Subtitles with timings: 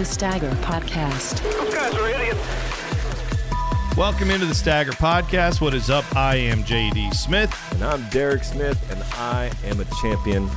[0.00, 1.42] is the Stagger Podcast.
[1.42, 3.96] Those guys are idiots.
[3.98, 5.60] Welcome into the Stagger Podcast.
[5.60, 6.04] What is up?
[6.16, 7.54] I am JD Smith.
[7.72, 10.48] And I'm Derek Smith, and I am a champion.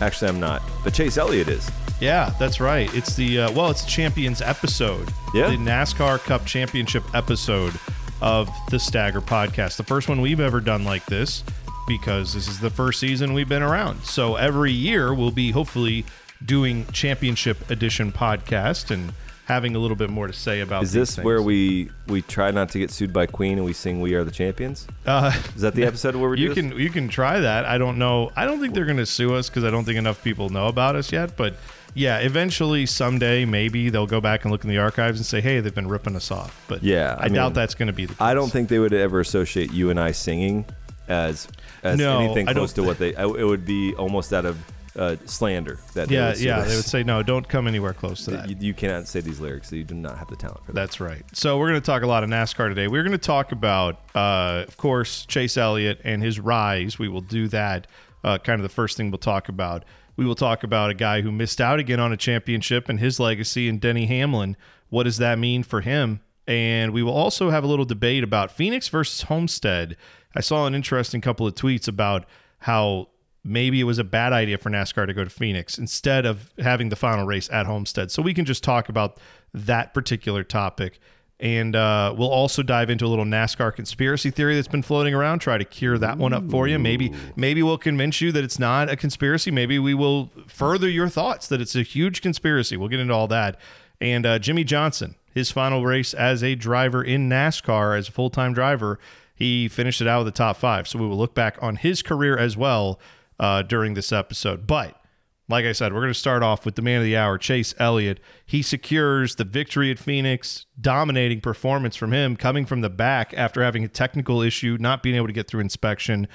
[0.00, 1.70] Actually, I'm not, but Chase Elliott is.
[2.00, 2.92] Yeah, that's right.
[2.94, 5.12] It's the uh, well, it's the Champions episode.
[5.34, 5.50] Yeah.
[5.50, 7.74] the NASCAR Cup Championship episode
[8.22, 9.76] of the Stagger Podcast.
[9.76, 11.44] The first one we've ever done like this
[11.86, 14.04] because this is the first season we've been around.
[14.04, 16.06] So every year we'll be hopefully
[16.44, 19.12] doing Championship Edition podcast and
[19.46, 20.82] having a little bit more to say about.
[20.82, 21.24] Is this things.
[21.24, 24.24] where we we try not to get sued by Queen and we sing "We Are
[24.24, 24.86] the Champions"?
[25.06, 26.56] Uh, Is that the episode where we do you this?
[26.58, 27.64] can you can try that.
[27.64, 28.32] I don't know.
[28.36, 30.66] I don't think they're going to sue us because I don't think enough people know
[30.66, 31.36] about us yet.
[31.36, 31.54] But
[31.94, 35.60] yeah, eventually, someday, maybe they'll go back and look in the archives and say, "Hey,
[35.60, 38.14] they've been ripping us off." But Yeah, I, I doubt that's going to be the.
[38.14, 38.20] Case.
[38.20, 40.66] I don't think they would ever associate you and I singing
[41.08, 41.48] as
[41.82, 43.14] as No, anything close to what they.
[43.14, 44.58] It would be almost out of
[44.96, 45.78] uh, slander.
[45.94, 47.22] That Yeah, sue yeah, they would say no.
[47.22, 48.48] Don't come anywhere close to that.
[48.48, 49.70] You, you cannot say these lyrics.
[49.70, 50.80] So you do not have the talent for that.
[50.80, 51.22] That's right.
[51.32, 52.88] So we're going to talk a lot of NASCAR today.
[52.88, 56.98] We're going to talk about, uh, of course, Chase Elliott and his rise.
[56.98, 57.86] We will do that.
[58.24, 59.84] Uh, kind of the first thing we'll talk about.
[60.16, 63.20] We will talk about a guy who missed out again on a championship and his
[63.20, 64.56] legacy, and Denny Hamlin.
[64.88, 66.20] What does that mean for him?
[66.48, 69.96] And we will also have a little debate about Phoenix versus Homestead.
[70.34, 72.24] I saw an interesting couple of tweets about
[72.60, 73.08] how
[73.46, 76.88] maybe it was a bad idea for NASCAR to go to Phoenix instead of having
[76.88, 78.10] the final race at Homestead.
[78.10, 79.18] So we can just talk about
[79.54, 80.98] that particular topic.
[81.38, 85.40] And uh, we'll also dive into a little NASCAR conspiracy theory that's been floating around.
[85.40, 86.78] Try to cure that one up for you.
[86.78, 89.50] Maybe, maybe we'll convince you that it's not a conspiracy.
[89.50, 92.78] Maybe we will further your thoughts that it's a huge conspiracy.
[92.78, 93.60] We'll get into all that.
[94.00, 98.30] And uh, Jimmie Johnson, his final race as a driver in NASCAR, as a full
[98.30, 98.98] time driver,
[99.34, 100.88] he finished it out with the top five.
[100.88, 102.98] So we will look back on his career as well
[103.38, 104.66] uh, during this episode.
[104.66, 105.00] But
[105.48, 107.74] like I said, we're going to start off with the man of the hour, Chase
[107.78, 108.18] Elliott.
[108.44, 113.62] He secures the victory at Phoenix, dominating performance from him, coming from the back after
[113.62, 116.26] having a technical issue, not being able to get through inspection.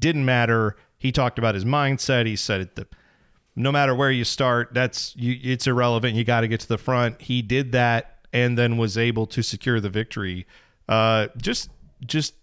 [0.00, 0.76] Didn't matter.
[0.98, 2.26] He talked about his mindset.
[2.26, 2.74] He said.
[2.74, 2.86] The,
[3.58, 6.14] no matter where you start, that's you, it's irrelevant.
[6.14, 7.22] You got to get to the front.
[7.22, 10.46] He did that and then was able to secure the victory.
[10.88, 11.70] Uh, just,
[12.04, 12.34] just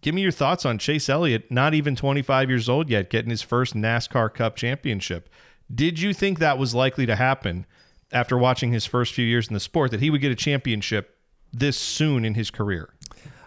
[0.00, 3.42] give me your thoughts on Chase Elliott, not even 25 years old yet, getting his
[3.42, 5.28] first NASCAR Cup championship.
[5.72, 7.66] Did you think that was likely to happen
[8.12, 11.16] after watching his first few years in the sport that he would get a championship
[11.52, 12.94] this soon in his career?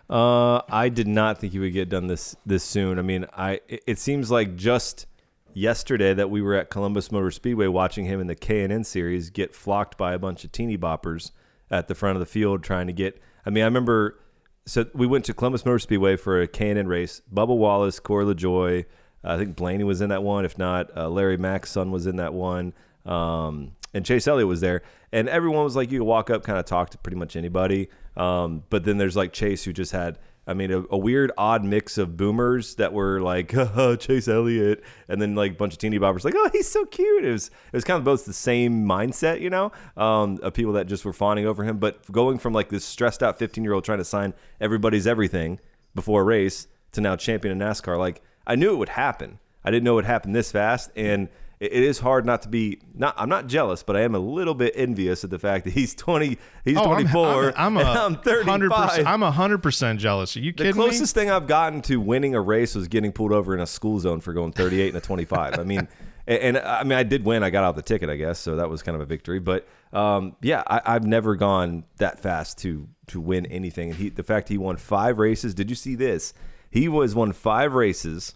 [0.10, 3.00] Uh, I did not think he would get done this this soon.
[3.00, 5.08] I mean, I it seems like just
[5.54, 8.84] yesterday that we were at Columbus Motor Speedway watching him in the K and N
[8.84, 11.32] series get flocked by a bunch of teeny boppers
[11.72, 13.22] at the front of the field trying to get.
[13.46, 14.20] I mean, I remember.
[14.66, 17.22] So we went to Columbus Motor Speedway for a K and N race.
[17.34, 18.86] Bubba Wallace, Corey LaJoie,
[19.24, 20.46] I think Blaney was in that one.
[20.46, 22.74] If not, uh, Larry Mac's son was in that one.
[23.06, 24.82] Um, and Chase Elliott was there.
[25.12, 27.90] And everyone was like, you could walk up, kind of talk to pretty much anybody.
[28.18, 31.64] Um, but then there's like Chase, who just had, I mean, a, a weird, odd
[31.64, 34.84] mix of boomers that were like, oh, Chase Elliott.
[35.08, 37.24] And then like a bunch of teeny boppers, like, oh, he's so cute.
[37.24, 40.74] It was, it was kind of both the same mindset, you know, um, of people
[40.74, 41.78] that just were fawning over him.
[41.78, 45.60] But going from like this stressed out 15 year old trying to sign everybody's everything
[45.96, 49.40] before a race to now champion in NASCAR, like, I knew it would happen.
[49.64, 51.30] I didn't know it would happen this fast, and
[51.72, 52.80] it, is hard not to be.
[52.94, 55.74] Not I'm not jealous, but I am a little bit envious of the fact that
[55.74, 56.38] he's 20.
[56.66, 57.54] He's Oh, I'm- 24.
[57.58, 58.72] I'm, I'm, a I'm 35.
[58.72, 60.36] 100%, I'm hundred percent jealous.
[60.36, 63.32] Are you kidding the closest thing I've gotten to winning a race was getting pulled
[63.32, 65.60] over in a school zone for going 38 and a 25.
[65.60, 65.88] I mean,
[66.28, 67.44] and, and I mean I did win.
[67.44, 69.40] I got out the ticket, I guess, so that was kind of a victory.
[69.40, 73.90] But um, yeah, I, I've never gone that fast to to win anything.
[73.90, 75.54] And he, the fact he won five races.
[75.54, 76.34] Did you see this?
[76.70, 78.36] He was won five races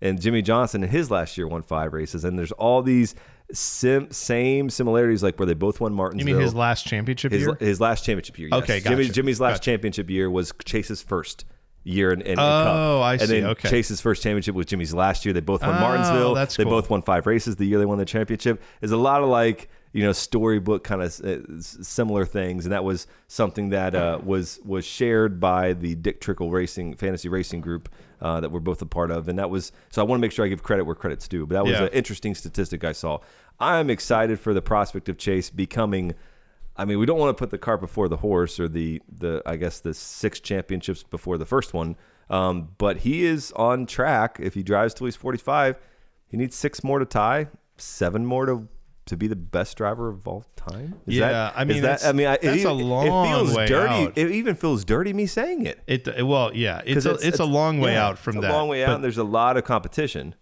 [0.00, 2.24] and Jimmie Johnson in his last year won five races.
[2.24, 3.14] And there's all these
[3.52, 6.18] sim, same similarities, like where they both won me?
[6.18, 7.56] You mean his last championship his, year?
[7.58, 8.48] his last championship year?
[8.52, 8.62] Yes.
[8.62, 9.12] Okay, Jimmie, gotcha.
[9.14, 9.70] Jimmie's last Gotcha.
[9.70, 11.44] championship year was Chase's first
[11.84, 12.38] year in, in.
[12.38, 13.26] Oh, I and see.
[13.40, 13.70] then Okay.
[13.70, 15.32] Chase's first championship was Jimmie's last year.
[15.32, 16.34] They both won Oh, Martinsville.
[16.34, 16.72] that's they cool.
[16.72, 18.62] both won five races the year they won the championship.
[18.80, 22.84] There's a lot of like you know storybook kind of uh, similar things, and that
[22.84, 27.88] was something that uh, was was shared by the Dick Trickle Racing Fantasy Racing Group
[28.20, 30.02] uh, that we're both a part of, and that was so.
[30.02, 31.84] I want to make sure I give credit where credit's due, but that was Yeah.
[31.84, 33.18] an interesting statistic I saw.
[33.60, 36.14] I'm excited for the prospect of Chase becoming.
[36.76, 39.42] I mean, we don't want to put the cart before the horse, or the the
[39.46, 41.96] I guess the six championships before the first one.
[42.30, 44.36] Um, but he is on track.
[44.38, 45.76] If he drives till he's 45,
[46.28, 47.48] he needs six more to tie,
[47.78, 48.68] seven more to
[49.08, 50.94] to be the best driver of all time.
[51.06, 53.28] Is Yeah, that, I is mean, that, that's- I mean, I, it a long It
[53.30, 53.92] feels way dirty.
[54.06, 54.12] out.
[54.16, 55.80] It even feels dirty me saying it.
[55.86, 58.50] It well, yeah, it's a, it's, a long way yeah, out from it's that.
[58.50, 58.94] A long way out.
[58.94, 60.34] And there's a lot of competition.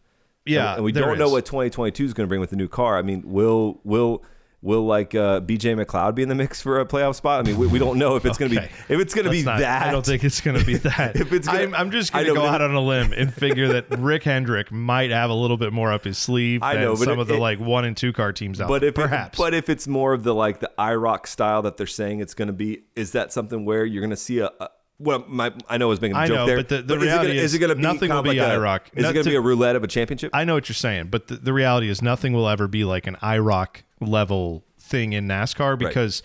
[0.44, 2.68] Yeah, and, and we don't know what 2022 is going to bring with the new
[2.68, 2.96] car.
[2.98, 4.22] I mean, will will
[4.66, 7.38] Will like uh, BJ McLeod be in the mix for a playoff spot?
[7.38, 9.30] I mean, we, we don't know if it's going to be if it's going to
[9.30, 9.86] be not- that.
[9.86, 11.14] I don't think it's going to be that.
[11.14, 13.68] If it's gonna- I'm, I'm just going to go out on a limb and figure
[13.74, 16.94] that Rick Hendrick might have a little bit more up his sleeve I than know,
[16.96, 18.88] some it- of the it- like one and two car teams out But there.
[18.88, 21.86] if perhaps, it, but if it's more of the like the IROC style that they're
[21.86, 24.68] saying it's going to be, is that something where you're going to see a, a
[24.98, 26.94] well, my, I know I was making a I joke know, there, but the- the
[26.96, 28.80] is it reality gonna, is it gonna be nothing will be like a- IROC.
[28.96, 30.30] Is Not it going to to- be a roulette of a championship?
[30.34, 33.06] I know what you're saying, but the, the reality is nothing will ever be like
[33.06, 36.22] an IROC level thing in NASCAR because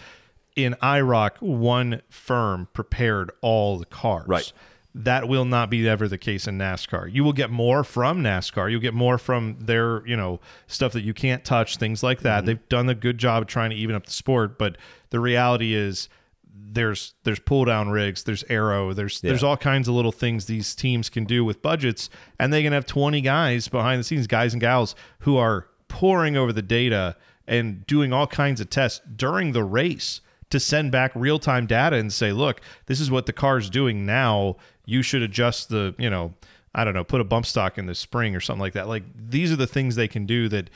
[0.55, 4.27] in IROC, one firm prepared all the cars.
[4.27, 4.51] Right.
[4.93, 7.11] That will not be ever the case in NASCAR.
[7.13, 8.69] You will get more from NASCAR.
[8.69, 12.23] You'll get more from their, you know, stuff that you can't touch, things like Mm-hmm.
[12.27, 12.45] that.
[12.45, 14.77] They've done a good job of trying to even up the sport, but
[15.09, 16.09] the reality is
[16.53, 20.75] there's there's pull down rigs, there's aero, there's there's all kinds of little things these
[20.75, 24.53] teams can do with budgets, and they can have 20 guys behind the scenes, guys
[24.53, 27.15] and gals who are pouring over the data
[27.51, 31.97] and doing all kinds of tests during the race to send back real time data
[31.97, 34.55] and say, look, this is what the car's doing now.
[34.85, 36.33] You should adjust the, you know,
[36.73, 38.87] I don't know, put a bump stock in the spring or something like that.
[38.87, 40.69] Like these are the things they can do that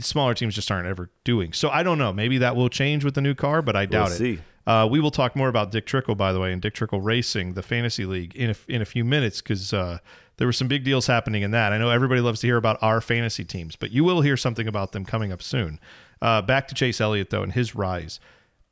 [0.00, 1.52] smaller teams just aren't ever doing.
[1.52, 2.12] So I don't know.
[2.12, 4.14] Maybe that will change with the new car, but I doubt it.
[4.14, 4.38] see.
[4.66, 7.52] Uh, we will talk more about Dick Trickle, by the way, and Dick Trickle Racing,
[7.52, 9.98] the fantasy league, in a, in a few minutes because uh,
[10.38, 11.74] there were some big deals happening in that.
[11.74, 14.66] I know everybody loves to hear about our fantasy teams, but you will hear something
[14.66, 15.78] about them coming up soon.
[16.22, 18.20] Uh, back to Chase Elliott though, and his rise.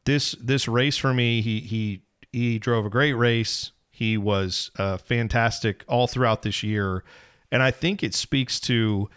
[0.04, 2.02] This this race for me, he he
[2.32, 3.72] he drove a great race.
[3.90, 7.04] He was uh, fantastic all throughout this year,
[7.50, 9.08] and I think it speaks to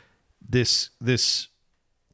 [0.42, 1.48] this this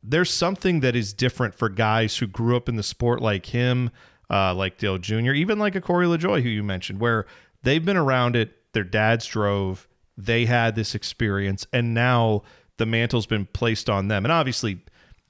[0.03, 3.91] there's something that is different for guys who grew up in the sport like him,
[4.29, 7.25] uh, like Dale Jr., even like a Corey LaJoie, who you mentioned, where
[7.63, 8.57] they've been around it.
[8.73, 9.87] Their dads drove,
[10.17, 12.43] they had this experience, and now
[12.77, 14.25] the mantle's been placed on them.
[14.25, 14.79] And obviously,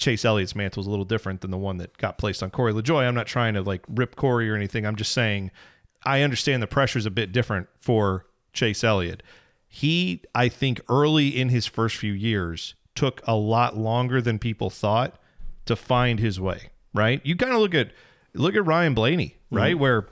[0.02, 2.74] Chase Elliott's mantle is a little different than the one that got placed on Corey
[2.74, 3.08] LaJoie.
[3.08, 4.84] I'm not trying to like rip Corey or anything.
[4.86, 5.52] I'm just saying
[6.04, 9.22] I understand the pressure's a bit different for Chase Elliott.
[9.70, 14.72] He, I think, early in his first few years took a lot longer than people
[14.72, 15.16] thought
[15.66, 16.72] to find his way.
[16.94, 17.22] Right?
[17.24, 17.92] You kind of look at
[18.34, 19.74] look at Ryan Blaney, right?
[19.74, 19.82] Mm-hmm.
[19.82, 20.08] Where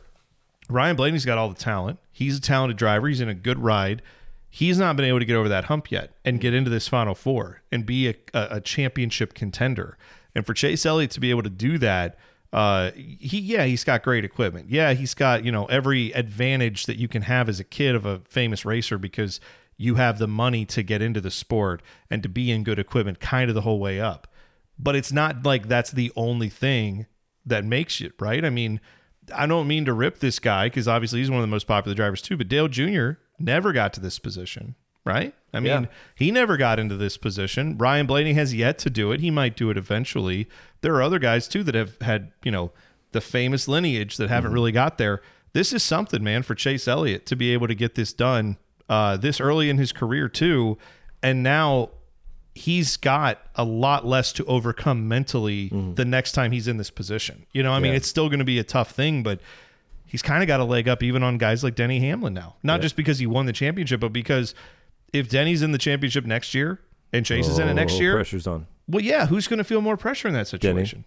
[0.69, 1.97] Ryan Blaney's got all the talent.
[2.11, 3.07] He's a talented driver.
[3.07, 4.03] He's in a good ride.
[4.49, 7.13] He's not been able to get over that hump yet and get into this Final
[7.13, 9.97] Four and be a, a, championship contender.
[10.33, 12.17] And for Chase Elliott to be able to do that,
[12.51, 14.69] uh, he yeah, he's got great equipment.
[14.69, 18.05] Yeah, he's got you know every advantage that you can have as a kid of
[18.05, 19.39] a famous racer because
[19.77, 23.19] you have the money to get into the sport and to be in good equipment
[23.19, 24.27] kind of the whole way up.
[24.77, 27.05] But it's not like that's the only thing
[27.45, 28.43] that makes it right.
[28.43, 28.81] I mean,
[29.33, 31.95] I don't mean to rip this guy because obviously he's one of the most popular
[31.95, 32.35] drivers too.
[32.35, 33.11] But Dale Jr.
[33.39, 34.75] never got to this position,
[35.05, 35.33] right?
[35.53, 35.87] I mean, Yeah.
[36.15, 37.77] he never got into this position.
[37.77, 39.19] Ryan Blaney has yet to do it.
[39.21, 40.47] He might do it eventually.
[40.81, 42.71] There are other guys too that have had, you know,
[43.11, 45.21] the famous lineage that haven't really got there.
[45.53, 49.17] This is something, man, for Chase Elliott to be able to get this done uh,
[49.17, 50.77] this early in his career too,
[51.23, 51.89] and now
[52.55, 57.45] he's got a lot less to overcome mentally the next time he's in this position.
[57.53, 59.39] You know, I mean, it's still going to be a tough thing, but
[60.09, 62.55] he's kind of got a leg up even on guys like Denny Hamlin now.
[62.63, 64.53] Not just because he won the championship, but because
[65.13, 66.81] if Denny's in the championship next year
[67.13, 68.67] and Chase is in it next Oh, year, pressure's on.
[68.87, 71.05] well, yeah, who's going to feel more pressure in that situation?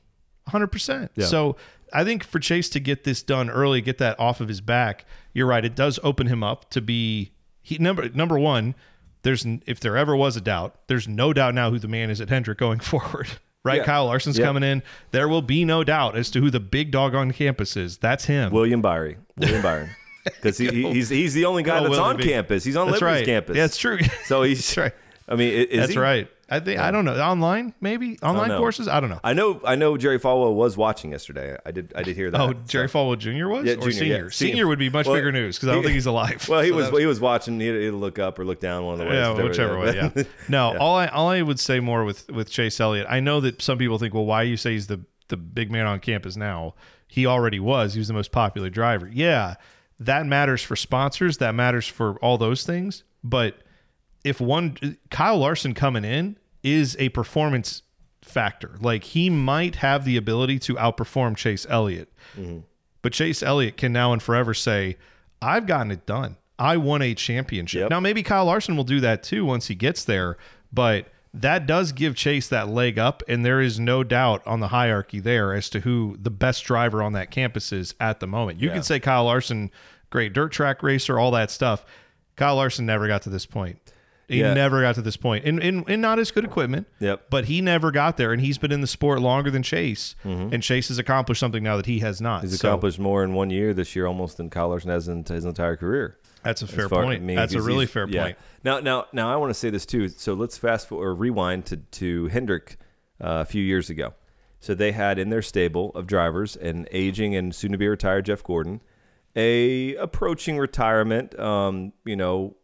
[0.48, 1.10] 100%.
[1.14, 1.26] Yeah.
[1.26, 1.56] So
[1.92, 5.04] I think for Chase to get this done early, get that off of his back,
[5.32, 5.64] you're right.
[5.64, 7.32] It does open him up to be
[7.62, 8.74] he number number one.
[9.22, 12.20] There's if there ever was a doubt, there's no doubt now who the man is
[12.20, 13.28] at Hendrick going forward.
[13.64, 13.84] Right, Yeah.
[13.84, 14.82] Kyle Larson's coming in.
[15.12, 17.96] There will be no doubt as to who the big dog on campus is.
[17.98, 18.52] That's him.
[18.52, 19.16] William Byrie.
[19.36, 19.90] William Byron.
[20.24, 22.24] Because he, he- he's he's the only guy Oh, that's Willie on B.
[22.24, 22.64] campus.
[22.64, 23.26] He's on That's Liberty's right.
[23.26, 23.56] campus.
[23.56, 23.98] Yeah, that's true.
[24.24, 24.92] So he's That's right.
[25.28, 25.98] I mean, is That's he?
[25.98, 26.28] right.
[26.52, 28.58] I think I don't know online maybe online know.
[28.58, 28.86] courses.
[28.88, 29.20] I don't know.
[29.24, 29.60] I know.
[29.64, 29.96] I know.
[29.96, 31.56] Jerry Falwell was watching yesterday.
[31.64, 31.92] I did.
[31.96, 32.40] I did hear that.
[32.40, 33.48] Oh, So- Jerry Falwell Jr.
[33.48, 33.92] was Yeah, or junior, senior?
[33.92, 34.30] Senior.
[34.30, 36.46] Senior would be much Well, bigger news because I don't think he's alive.
[36.48, 36.84] Well, he So was.
[36.86, 37.58] that's- He was watching.
[37.60, 39.14] He'd, he'd look up or look down one of the ways.
[39.14, 39.94] Yeah, whichever way.
[39.96, 40.22] Yeah.
[40.48, 43.06] No, all I all I would say more with with Chase Elliott.
[43.08, 45.86] I know that some people think, well, why you say he's the the big man
[45.86, 46.74] on campus now?
[47.08, 47.94] He already was.
[47.94, 49.08] He was the most popular driver.
[49.12, 49.54] Yeah,
[50.00, 51.38] that matters for sponsors.
[51.38, 53.04] That matters for all those things.
[53.24, 53.58] But
[54.24, 57.82] if one Kyle Larson coming in is a performance
[58.22, 62.12] factor, like he might have the ability to outperform Chase Elliott.
[62.36, 62.60] Mm-hmm.
[63.02, 64.96] But Chase Elliott can now and forever say,
[65.40, 66.36] I've gotten it done.
[66.58, 67.80] I won a championship.
[67.80, 67.90] Yep.
[67.90, 70.36] Now, maybe Kyle Larson will do that too once he gets there,
[70.72, 73.22] but that does give Chase that leg up.
[73.26, 77.02] And there is no doubt on the hierarchy there as to who the best driver
[77.02, 78.60] on that campus is at the moment.
[78.60, 78.74] You Yeah.
[78.74, 79.72] can say Kyle Larson,
[80.10, 81.84] great dirt track racer, all that stuff.
[82.36, 83.78] Kyle Larson never got to this point.
[84.32, 84.54] He Yeah.
[84.54, 86.86] never got to this point, and, and and not as good equipment.
[87.00, 87.26] Yep.
[87.30, 90.62] But he never got there, and he's been in the sport longer than Chase, and
[90.62, 92.38] Chase has accomplished something now that he has not.
[92.42, 92.50] Mm-hmm.
[92.50, 95.24] He's So accomplished more in one year this year almost than Kyle Larson has in
[95.24, 96.18] his entire career.
[96.42, 97.26] That's a fair point.
[97.26, 98.22] That's a really fair yeah.
[98.24, 98.38] point.
[98.64, 100.08] Now, now, now, I want to say this too.
[100.08, 102.78] So let's fast forward, or rewind to to Hendrick
[103.20, 104.14] uh, a few years ago.
[104.58, 108.26] So they had in their stable of drivers an aging and soon to be retired
[108.26, 108.80] Jeff Gordon,
[109.34, 111.38] a approaching retirement.
[111.38, 112.56] Um, you know,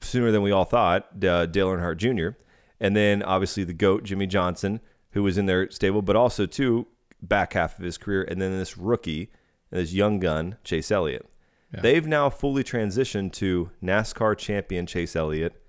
[0.00, 2.38] sooner than we all thought, uh, Dale Earnhardt Jr.,
[2.78, 4.80] and then obviously the goat Jimmie Johnson,
[5.12, 6.86] who was in their stable, but also too
[7.22, 9.30] back half of his career, and then this rookie,
[9.70, 11.26] this young gun Chase Elliott.
[11.82, 15.60] They've now fully transitioned to NASCAR champion Chase Elliott,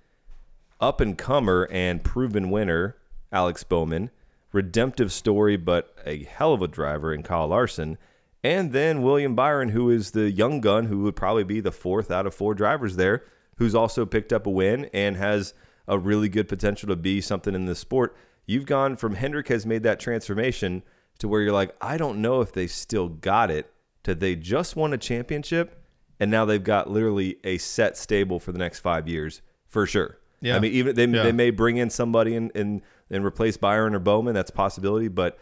[0.80, 2.96] up and comer and proven winner
[3.32, 4.10] Alex Bowman,
[4.52, 7.98] redemptive story but a hell of a driver in Kyle Larson,
[8.42, 12.10] and then William Byron, who is the young gun who would probably be the fourth
[12.10, 13.24] out of four drivers there,
[13.58, 15.54] who's also picked up a win and has
[15.86, 18.16] a really good potential to be something in this sport.
[18.46, 20.82] You've gone from Hendrick has made that transformation
[21.18, 23.70] to where you're like, I don't know if they still got it,
[24.04, 25.82] to they just won a championship
[26.20, 30.18] and now they've got literally a set stable for the next five years for sure.
[30.40, 30.56] Yeah.
[30.56, 31.24] I mean, even they, Yeah.
[31.24, 34.34] they may bring in somebody and, and and replace Byron or Bowman.
[34.34, 35.38] That's a possibility, but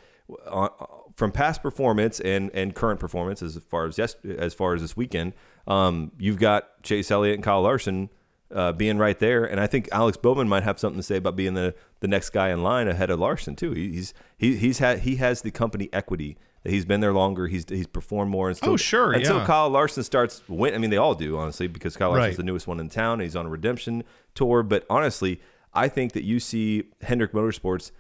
[0.47, 0.69] uh,
[1.17, 4.97] from past performance and and current performance, as far as yes, as far as this
[4.97, 5.35] weekend,
[5.67, 8.11] um, you've got Chase Elliott and Kyle Larson.
[8.55, 11.35] Uh, being right there, and I think Alex Bowman might have something to say about
[11.35, 13.73] being the, the next guy in line ahead of Larson too.
[13.73, 17.49] He, he's he, he's had he has the company equity that he's been there longer.
[17.49, 18.47] He's he's performed more.
[18.47, 19.47] And still, Oh, sure, Until yeah.
[19.47, 20.75] Kyle Larson starts win.
[20.75, 22.37] I mean, they all do honestly because Kyle Larson's Right.
[22.37, 23.15] the newest one in town.
[23.15, 24.05] And he's on a redemption
[24.37, 24.63] tour.
[24.63, 25.41] But honestly,
[25.75, 27.91] I think that you see Hendrick Motorsports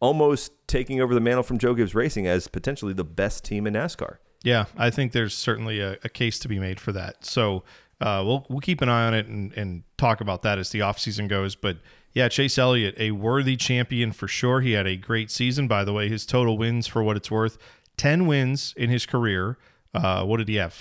[0.00, 3.74] almost taking over the mantle from Joe Gibbs Racing as potentially the best team in
[3.74, 4.16] NASCAR.
[4.42, 7.24] Yeah, I think there's certainly a, a case to be made for that.
[7.26, 7.62] So
[8.00, 10.78] uh, we'll we'll keep an eye on it and, and talk about that as the
[10.80, 11.54] offseason goes.
[11.54, 11.76] But
[12.12, 14.60] yeah, Chase Elliott, a worthy champion for sure.
[14.62, 16.08] He had a great season, by the way.
[16.08, 17.58] His total wins, for what it's worth,
[17.96, 19.58] ten wins in his career.
[19.92, 20.72] Uh, what did he have?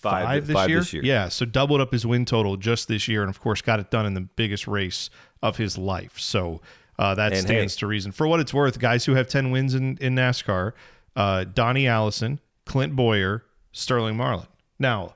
[0.00, 0.78] Five- this, five year?
[0.78, 1.02] this year.
[1.04, 3.90] Yeah, so doubled up his win total just this year, and of course got it
[3.90, 5.10] done in the biggest race
[5.42, 6.20] of his life.
[6.20, 6.60] So
[7.00, 8.12] uh, that And stands hey- to reason.
[8.12, 10.72] For what it's worth, guys who have 10 wins in, in NASCAR,
[11.16, 12.38] uh, Donnie Allison,
[12.68, 14.46] Clint Bowyer, Sterling Marlin.
[14.78, 15.14] Now,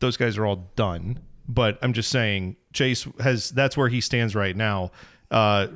[0.00, 4.34] those guys are all done, but I'm just saying Chase has that's where he stands
[4.34, 4.92] right now.
[5.30, 5.68] Uh,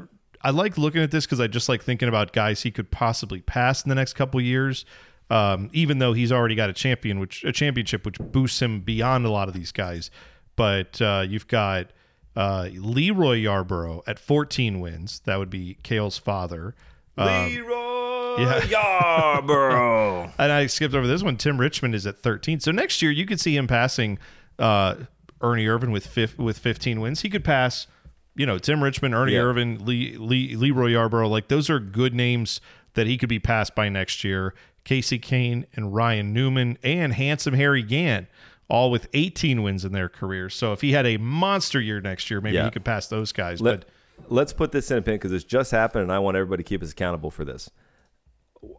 [0.42, 3.40] I like looking at this because I just like thinking about guys he could possibly
[3.40, 4.84] pass in the next couple years.
[5.28, 9.26] Um, even though he's already got a champion, which a championship, which boosts him beyond
[9.26, 10.10] a lot of these guys.
[10.54, 11.90] But uh, you've got
[12.36, 15.20] uh, Leroy Yarborough at 14 wins.
[15.24, 16.76] That would be Cale's father.
[17.16, 17.95] Um, Leroy
[18.38, 18.64] yeah.
[18.66, 20.30] Yarborough.
[20.38, 21.36] and I skipped over this one.
[21.36, 22.60] Tim Richmond is at 13.
[22.60, 24.18] So next year you could see him passing
[24.58, 24.96] uh,
[25.40, 27.20] Ernie Irvan with fif- with 15 wins.
[27.22, 27.86] He could pass,
[28.34, 29.40] you know, Tim Richmond, Ernie Yeah.
[29.40, 31.28] Irvan, Lee, Lee, Leroy Yarborough.
[31.28, 32.60] Like those are good names
[32.94, 34.54] that he could be passed by next year.
[34.84, 38.28] Kasey Kahne and Ryan Newman and handsome Harry Gant
[38.68, 40.54] all with 18 wins in their careers.
[40.54, 42.64] So if he had a monster year next year, maybe Yeah.
[42.64, 43.60] he could pass those guys.
[43.60, 43.88] Let, but
[44.28, 46.68] let's put this in a pin because it's just happened, and I want everybody to
[46.68, 47.70] keep us accountable for this.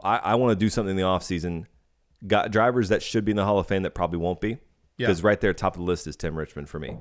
[0.03, 1.65] I, I want to do something in the offseason.
[2.25, 4.58] Got drivers that should be in the Hall of Fame that probably won't be.
[4.98, 5.08] Yeah.
[5.08, 6.98] Because right there, top of the list is Tim Richmond for me.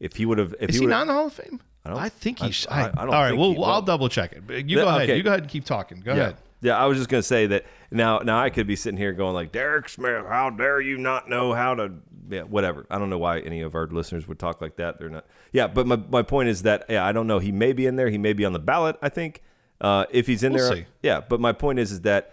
[0.00, 1.60] If he would have, if is he, he not in the Hall of Fame?
[1.84, 2.70] I, don't- think he I- should.
[2.70, 4.66] I- I don't all right, think well, well, I'll double check it.
[4.66, 5.16] You Yeah, go ahead.
[5.16, 6.00] You go ahead and keep talking.
[6.00, 6.20] Go Yeah.
[6.22, 6.36] ahead.
[6.62, 8.20] Yeah, I was just gonna say that now.
[8.20, 11.52] Now I could be sitting here going like, Derek Smith, how dare you not know
[11.52, 11.92] how to?
[12.30, 12.86] Yeah, whatever.
[12.90, 14.98] I don't know why any of our listeners would talk like that.
[14.98, 15.26] They're not.
[15.52, 17.38] Yeah, but my, my point is that yeah, I don't know.
[17.38, 18.08] He may be in there.
[18.08, 18.96] He may be on the ballot.
[19.02, 19.42] I think
[19.80, 20.86] uh, if he's in We'll there, see.
[21.02, 21.20] yeah.
[21.20, 22.32] But my point is is that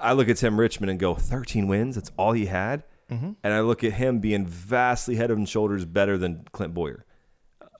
[0.00, 1.94] I look at Tim Richmond and go, 13 wins.
[1.96, 2.84] That's all he had.
[3.10, 3.32] Mm-hmm.
[3.42, 7.04] And I look at him being vastly head and shoulders better than Clint Bowyer.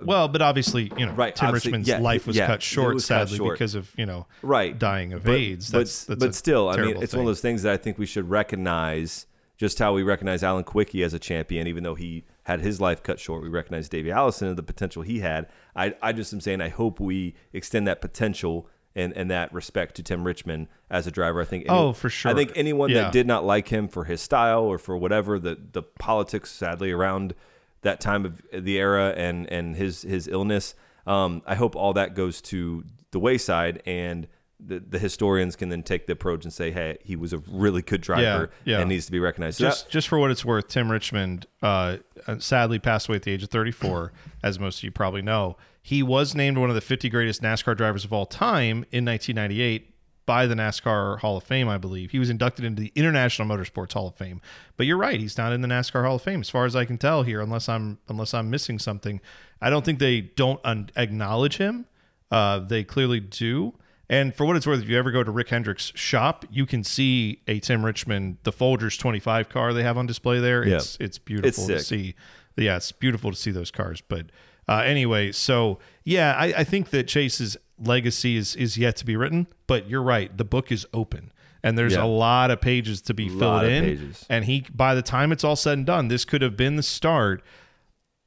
[0.02, 3.04] Well, but obviously, you know, Right, Tim Richmond's yeah, life was yeah, cut short, was
[3.06, 3.54] cut sadly, short.
[3.54, 5.70] because of you know, right dying of but, AIDS.
[5.70, 7.18] but- That's, that's but still, I mean, it's thing.
[7.18, 9.26] one of those things that I think we should recognize.
[9.58, 13.02] Just how we recognize Alan Kulwicki as a champion, even though he had his life
[13.02, 15.46] cut short, we recognize Davey Allison and the potential he had.
[15.76, 18.66] I, I just am saying, I hope we extend that potential
[18.96, 21.40] and, and that respect to Tim Richmond as a driver.
[21.40, 21.66] I think.
[21.68, 22.32] Oh, for sure.
[22.32, 23.02] I think anyone Yeah.
[23.02, 26.90] that did not like him for his style or for whatever the the politics, sadly,
[26.90, 27.34] around
[27.82, 30.74] that time of the era and and his his illness.
[31.06, 34.26] Um, I hope all that goes to the wayside and
[34.64, 37.82] the, the historians can then take the approach and say, hey, he was a really
[37.82, 38.80] good driver Yeah, yeah.
[38.80, 39.58] and needs to be recognized.
[39.58, 41.96] So just that- just for what it's worth, Tim Richmond uh,
[42.38, 44.12] sadly passed away at the age of 34,
[44.42, 45.56] as most of you probably know.
[45.82, 49.86] He was named one of the 50 greatest NASCAR drivers of all time in 1998
[50.26, 52.10] by the NASCAR Hall of Fame, I believe.
[52.12, 54.40] He was inducted into the International Motorsports Hall of Fame.
[54.76, 56.84] But you're right, he's not in the NASCAR Hall of Fame as far as I
[56.84, 59.20] can tell here unless I'm unless I'm missing something.
[59.60, 61.86] I don't think they don't un- acknowledge him.
[62.30, 63.74] Uh, they clearly do.
[64.10, 66.82] And for what it's worth, if you ever go to Rick Hendrick's shop, you can
[66.84, 70.66] see a Tim Richmond, the Folgers 25 car they have on display there.
[70.66, 70.76] Yeah.
[70.76, 71.86] It's it's beautiful to sick.
[71.86, 72.14] see.
[72.56, 74.02] Yeah, it's beautiful to see those cars.
[74.06, 74.26] But
[74.68, 79.16] uh, anyway, so yeah, I, I think that Chase's legacy is is yet to be
[79.16, 79.46] written.
[79.68, 81.30] But you're right, the book is open,
[81.62, 82.02] and there's Yeah.
[82.02, 83.84] a lot of pages to be filled in.
[83.84, 84.26] pages.
[84.28, 86.82] And he, by the time it's all said and done, this could have been the
[86.82, 87.42] start.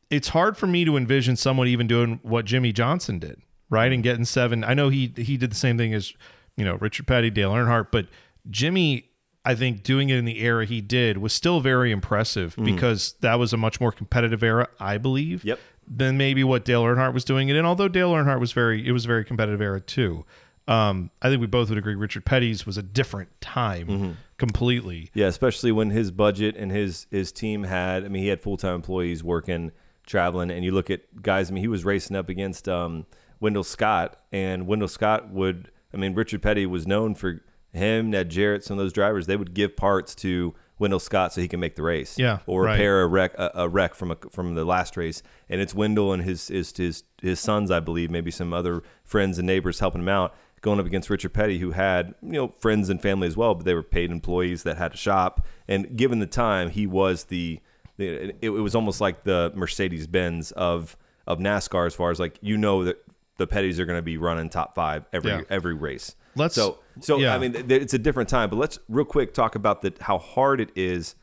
[0.09, 3.41] It's hard for me to envision someone even doing what Jimmie Johnson did,
[3.73, 4.63] right, and getting seven.
[4.63, 6.13] I know he he did the same thing as
[6.55, 8.07] you know Richard Petty, Dale Earnhardt, but
[8.49, 9.09] Jimmie.
[9.45, 13.37] I think doing it in the era he did was still very impressive because that
[13.37, 15.59] was a much more competitive era, I believe Yep.
[15.85, 17.65] than maybe what Dale Earnhardt was doing it in.
[17.65, 20.23] Although Dale Earnhardt was very, it was a very competitive era too.
[20.65, 25.09] Um, I think we both would agree Richard Petty's was a different time completely.
[25.13, 28.05] Yeah, especially when his budget and his his team had.
[28.05, 29.73] I mean, he had full time employees working,
[30.05, 31.51] traveling, and you look at guys.
[31.51, 33.05] I mean, he was racing up against um,
[33.43, 35.69] Wendell Scott, and Wendell Scott would.
[35.93, 39.27] I mean, Richard Petty was known for him, Ned Jarrett, some of those drivers.
[39.27, 42.17] They would give parts to Wendell Scott so he can make the race.
[42.17, 42.71] Yeah, or right.
[42.71, 46.13] repair a wreck a, a wreck from a, from the last race, and it's Wendell
[46.13, 50.01] and his his his his sons, I believe, maybe some other friends and neighbors helping
[50.01, 53.35] him out, going up against Richard Petty, who had you know friends and family as
[53.35, 56.87] well, but they were paid employees that had a shop, and given the time, he
[56.87, 57.59] was the,
[57.97, 60.95] the it, it was almost like the Mercedes Benz of
[61.27, 63.03] of NASCAR as far as like you know that
[63.43, 65.41] the Pettys are going to be running top five every Yeah.
[65.49, 66.15] every race.
[66.35, 67.35] Let's- so so yeah.
[67.35, 70.17] I mean th- it's a different time, but let's real quick talk about the how
[70.17, 71.15] hard it is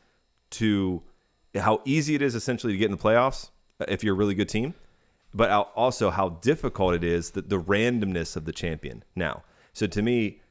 [0.51, 1.03] to
[1.55, 4.35] how easy it is essentially to get in the playoffs uh, if you're a really
[4.35, 4.73] good team,
[5.33, 9.43] but also how difficult it is that the randomness of the champion now.
[9.73, 10.41] So to me,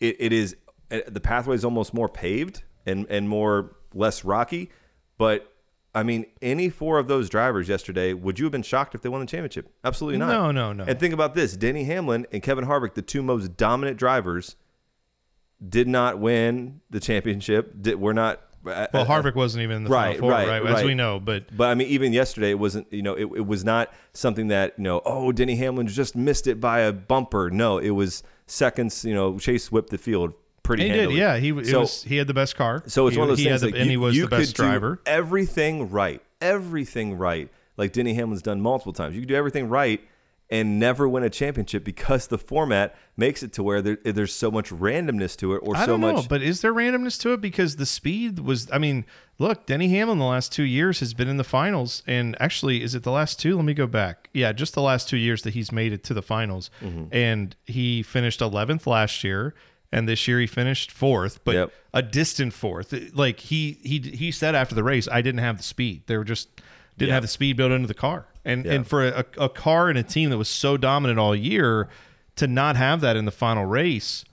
[0.00, 0.56] it, it is
[0.90, 4.70] uh, the pathway is almost more paved and and more less rocky,
[5.18, 5.50] but.
[5.94, 9.08] I mean, any four of those drivers yesterday, would you have been shocked if they
[9.08, 9.72] won the championship?
[9.84, 10.28] Absolutely not.
[10.28, 10.84] No, no, no.
[10.84, 14.56] And think about this: Denny Hamlin and Kevin Harvick, the two most dominant drivers,
[15.66, 17.74] did not win the championship.
[17.80, 18.40] Did, we're not.
[18.66, 20.84] uh, Well, Harvick wasn't even in the Right, four, right, right, As right.
[20.84, 22.92] we know, but But I mean, even yesterday, it wasn't.
[22.92, 25.00] You know, it, it was not something that you know.
[25.04, 27.50] Oh, Denny Hamlin just missed it by a bumper.
[27.50, 29.04] No, it was seconds.
[29.04, 30.88] You know, Chase whipped the field pretty.
[30.88, 31.12] he did.
[31.12, 32.02] Yeah, he it So- was.
[32.02, 32.82] He had the best car.
[32.86, 34.16] so it's he, one of those he things had the, that and you, he was
[34.16, 35.00] you the best could do driver.
[35.06, 39.14] everything right, everything right, like Denny Hamlin's done multiple times.
[39.14, 40.00] You could do everything right
[40.50, 44.50] and never win a championship because the format makes it to where there, there's so
[44.50, 46.28] much randomness to it, or I so don't know, much.
[46.28, 47.40] but is there randomness to it?
[47.40, 48.70] Because the speed was.
[48.70, 49.06] I mean,
[49.38, 52.94] look, Denny Hamlin the last two years has been in the finals, and actually, is
[52.94, 53.56] it the last two?
[53.56, 54.28] Let me go back.
[54.34, 57.04] Yeah, just the last two years that he's made it to the finals, Mm-hmm.
[57.10, 59.54] and he finished 11th last year,
[59.94, 61.72] and this year he finished fourth, but Yep.
[61.94, 62.92] a distant fourth.
[63.14, 66.02] Like he he he said after the race, I didn't have the speed.
[66.06, 66.48] They were just
[66.98, 67.14] didn't Yeah.
[67.14, 68.72] have the speed built into the car, and Yeah.
[68.72, 71.88] and for a, a car and a team that was so dominant all year
[72.36, 74.24] to not have that in the final race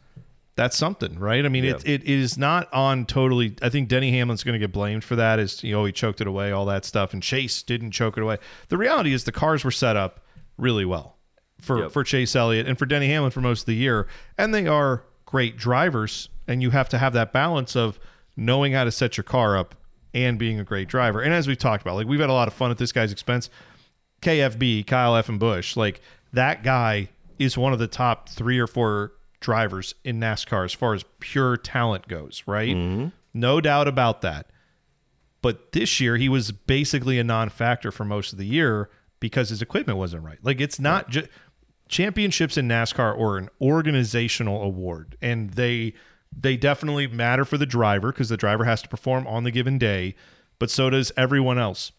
[0.58, 1.46] that's something, right?
[1.46, 3.56] I mean, it, it is not on totally.
[3.62, 5.40] I think Denny Hamlin's going to get blamed for that.
[5.40, 8.22] Is you know he choked it away, all that stuff, and Chase didn't choke it
[8.22, 8.38] away.
[8.68, 10.20] The reality is the cars were set up
[10.58, 11.16] really well
[11.62, 11.92] for Yep.
[11.92, 15.04] for Chase Elliott and for Denny Hamlin for most of the year, and they are
[15.32, 16.30] great drivers.
[16.48, 18.00] And you have to have that balance of
[18.36, 19.76] knowing how to set your car up
[20.14, 21.22] and being a great driver.
[21.22, 23.12] And as we've talked about, like we've had a lot of fun at this guy's
[23.12, 23.50] expense.
[24.22, 25.30] KFB, Kyle F.
[25.30, 26.02] and Bush, like
[26.34, 30.94] that guy is one of the top three or four drivers in NASCAR as far
[30.94, 32.76] as pure talent goes, right?
[32.76, 33.08] Mm-hmm.
[33.34, 34.48] No doubt about that.
[35.42, 38.90] But this year, he was basically a non factor for most of the year
[39.20, 40.38] because his equipment wasn't right.
[40.44, 41.30] Like, it's not just
[41.92, 45.94] championships in NASCAR are an organizational award, and they
[46.36, 49.78] they definitely matter for the driver because the driver has to perform on the given
[49.78, 50.16] day,
[50.58, 51.92] but so does everyone else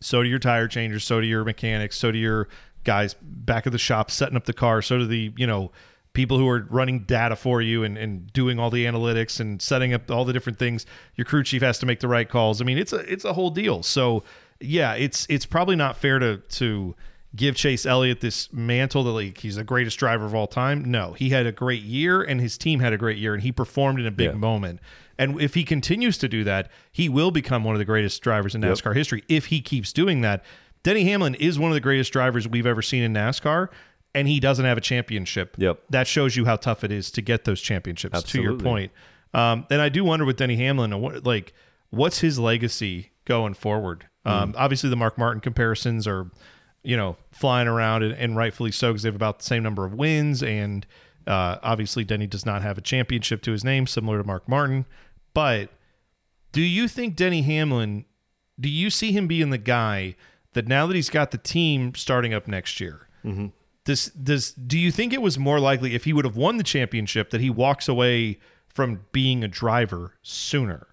[0.00, 2.48] so do your tire changers, so do your mechanics, so do your
[2.84, 5.72] guys back at the shop setting up the car, so do the, you know,
[6.12, 9.92] people who are running data for you and, and doing all the analytics and setting
[9.92, 10.86] up all the different things.
[11.16, 12.60] Your crew chief has to make the right calls.
[12.60, 13.82] I mean, it's a it's a whole deal.
[13.82, 14.24] So
[14.60, 16.96] yeah, it's it's probably not fair to to
[17.36, 20.90] give Chase Elliott this mantle that like he's the greatest driver of all time.
[20.90, 23.52] No, he had a great year and his team had a great year and he
[23.52, 24.36] performed in a big Yeah.
[24.36, 24.80] moment.
[25.18, 28.54] And if he continues to do that, he will become one of the greatest drivers
[28.54, 30.44] in NASCAR history if he keeps doing that.
[30.84, 33.68] Denny Hamlin is one of the greatest drivers we've ever seen in NASCAR,
[34.14, 35.56] and he doesn't have a championship.
[35.58, 35.80] Yep.
[35.90, 38.92] That shows you how tough it is to get those championships, to your point.
[39.34, 41.52] Um, and I do wonder with Denny Hamlin, what, like,
[41.90, 44.06] what's his legacy going forward?
[44.24, 46.30] Um, Obviously, the Mark Martin comparisons are,
[46.82, 49.84] you know, flying around, and, and rightfully so because they have about the same number
[49.84, 50.86] of wins and
[51.26, 54.86] Uh, obviously, Denny does not have a championship to his name, similar to Mark Martin.
[55.34, 55.68] But
[56.52, 58.06] do you think Denny Hamlin?
[58.58, 60.16] Do you see him being the guy
[60.54, 63.08] that now that he's got the team starting up next year?
[63.84, 66.64] Does does do you think it was more likely if he would have won the
[66.64, 70.86] championship that he walks away from being a driver sooner?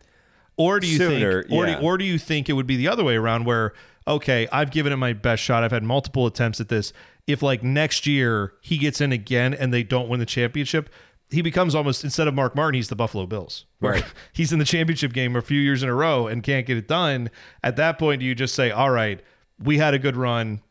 [0.57, 1.79] Or do you Sooner, think or, yeah.
[1.79, 3.71] do, or do you think it would be the other way around where
[4.07, 5.63] okay, I've given it my best shot.
[5.63, 6.93] I've had multiple attempts at this.
[7.27, 10.89] If like next year he gets in again and they don't win the championship,
[11.31, 13.65] he becomes almost instead of Mark Martin, he's the Buffalo Bills.
[13.81, 14.05] Right.
[14.33, 16.87] he's in the championship game a few years in a row and can't get it
[16.87, 17.31] done.
[17.63, 19.21] At that point, do you just say, "All right,
[19.57, 20.61] we had a good run.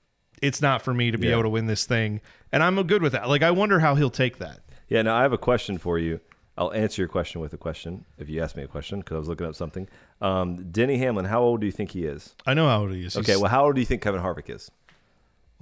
[0.41, 1.33] It's not for me to be Yeah.
[1.35, 2.21] able to win this thing,"
[2.53, 3.29] and I'm good with that.
[3.29, 4.61] Like I wonder how he'll take that.
[4.89, 6.21] Yeah, now I have a question for you.
[6.57, 9.19] I'll answer your question with a question if you ask me a question because I
[9.19, 9.89] was looking up something.
[10.21, 12.35] Um, Denny Hamlin, how old do you think he is?
[12.47, 13.17] I know how old he is.
[13.17, 14.71] Okay, well, how old do you think Kevin Harvick is?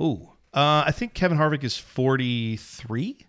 [0.01, 3.27] ooh, uh, I think Kevin Harvick is 43,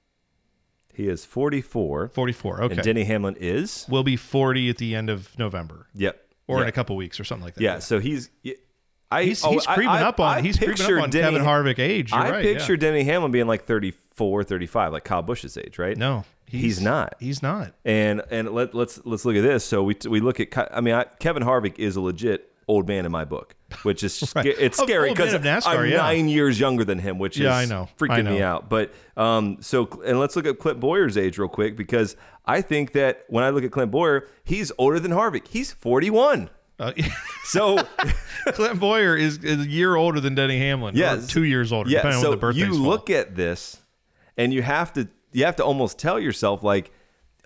[0.94, 2.10] He is 44.
[2.10, 2.62] 44.
[2.64, 3.86] Okay, And Denny Hamlin is?
[3.90, 6.20] will be 40 at the end of November Yep.
[6.48, 7.62] or in a couple weeks or something like that.
[7.64, 8.30] Yeah, so he's.
[9.12, 11.10] I, He's, oh, he's I- creeping I- up on I he's creeping picture up on
[11.12, 12.12] Denny- Kevin Harvick age.
[12.12, 12.80] You're I right, picture yeah.
[12.80, 13.66] Denny Hamlin being like
[14.16, 15.98] 34, 35, like Kyle Busch's age, right?
[15.98, 17.16] no, he's, not.
[17.20, 17.74] He's not.
[17.86, 19.64] And and let, let's let's look at this.
[19.64, 23.06] So we we look at I mean I, Kevin Harvick is a legit old man
[23.06, 24.46] in my book, which is Right.
[24.46, 25.44] it's scary because I'm
[25.86, 25.98] yeah.
[25.98, 27.90] nine years younger than him, which Yeah, is I know.
[27.98, 28.70] freaking I me out.
[28.70, 32.94] But um, so and let's look at Clint Bowyer's age real quick because I think
[32.94, 35.48] that when I look at Clint Bowyer, he's older than Harvick.
[35.48, 36.50] He's 41.
[36.80, 36.92] Uh,
[37.46, 37.78] So
[38.48, 40.96] Clint Bowyer is, is a year older than Denny Hamlin.
[40.96, 42.82] yeah, two years older, Yeah, so on the birthdays you fall.
[42.84, 43.78] look at this,
[44.38, 46.92] and you have to you have to almost tell yourself like,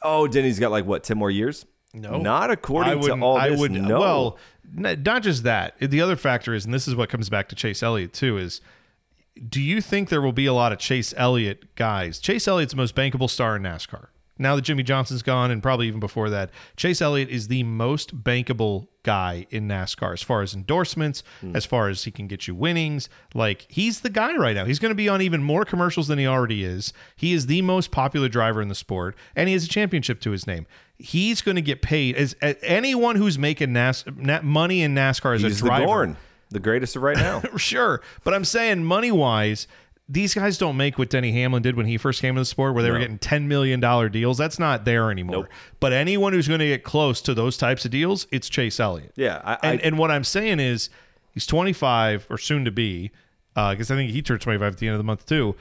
[0.01, 1.65] oh, Denny's got like what ten more years?
[1.93, 3.59] No, not according to all I this.
[3.59, 4.37] would uh, no, well,
[4.73, 5.75] not just that.
[5.79, 8.61] The other factor is, and this is what comes back to Chase Elliott too, is
[9.49, 12.19] do you think there will be a lot of Chase Elliott guys?
[12.19, 14.07] Chase Elliott's the most bankable star in NASCAR.
[14.39, 18.23] Now that Jimmie Johnson's gone, and probably even before that, Chase Elliott is the most
[18.23, 21.55] bankable guy in NASCAR as far as endorsements, hmm.
[21.55, 23.07] as far as he can get you winnings.
[23.33, 24.65] Like he's the guy right now.
[24.65, 26.91] He's going to be on even more commercials than he already is.
[27.15, 30.31] He is the most popular driver in the sport, and he has a championship to
[30.31, 30.67] his name.
[30.99, 35.35] He's going to get paid as, as anyone who's making NAS, na, money in NASCAR
[35.35, 35.85] as he's a the driver.
[35.85, 36.17] Gorn,
[36.49, 37.41] the greatest of right now.
[37.57, 39.67] Sure, but I'm saying money wise,
[40.09, 42.73] these guys don't make what Denny Hamlin did when he first came to the sport,
[42.73, 44.37] where they were getting ten million dollar deals.
[44.37, 45.35] That's not there anymore.
[45.43, 45.47] Nope.
[45.81, 49.11] But anyone who's going to get close to those types of deals, it's Chase Elliott.
[49.15, 50.89] Yeah, I- and I- and what I'm saying is,
[51.31, 53.11] he's 25 or soon to be,
[53.55, 55.55] uh, because I think he turned 25 at the end of the month too.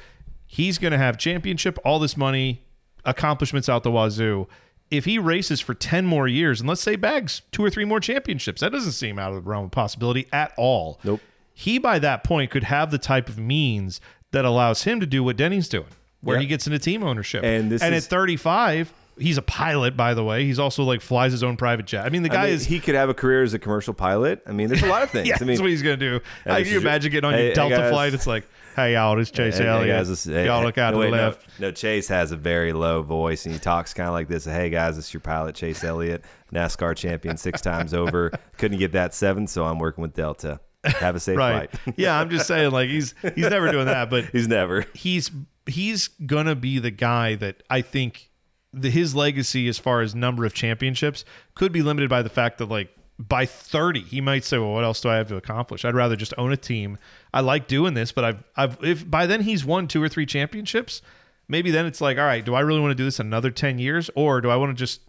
[0.47, 2.63] He's going to have championship, all this money,
[3.05, 4.47] accomplishments out the wazoo.
[4.91, 7.99] If he races for 10 more years, and let's say bags two or three more
[7.99, 11.21] championships, that doesn't seem out of the realm of possibility at all Nope.
[11.53, 14.01] he by that point could have the type of means
[14.37, 15.87] that allows him to do what Denny's doing,
[16.21, 16.43] where Yeah.
[16.43, 17.43] he gets into team ownership.
[17.43, 20.45] And this and is- at 35, he's a pilot, by the way.
[20.45, 22.05] He's also like flies his own private jet.
[22.05, 22.67] I mean, the guy I mean, is.
[22.67, 24.43] he could have a career as a commercial pilot.
[24.47, 25.27] I mean, there's a lot of things.
[25.29, 26.21] yeah, I mean, that's what he's gonna do.
[26.45, 27.91] Can you imagine getting on hey, your hey, Delta guys.
[27.91, 28.13] flight?
[28.15, 28.47] It's like,
[28.77, 30.07] hey, y'all, it's Chase Hey, hey, Elliott.
[30.07, 31.61] guys, y'all look out no, to wait, the no, left.
[31.61, 34.45] No, Chase has a very low voice, and he talks kind of like this.
[34.45, 36.23] Hey guys, it's your pilot, Chase Elliott,
[36.53, 38.31] NASCAR champion six times over.
[38.59, 40.61] Couldn't get that seven, so I'm working with Delta.
[40.95, 41.71] Have a safe Right.
[41.71, 41.95] flight.
[41.99, 44.87] yeah, I'm just saying, like he's he's never doing that, but He's never.
[44.95, 45.31] he's
[45.67, 48.31] he's gonna be the guy that I think
[48.73, 52.59] the, his legacy as far as number of championships could be limited by the fact
[52.59, 55.87] that like by 30 he might say well what else do I have to accomplish
[55.87, 56.99] I'd rather just own a team
[57.33, 60.27] I like doing this but I've I've if by then he's won two or three
[60.27, 61.01] championships
[61.49, 63.79] maybe then it's like all right do I really want to do this another 10
[63.79, 65.01] years or do I want to just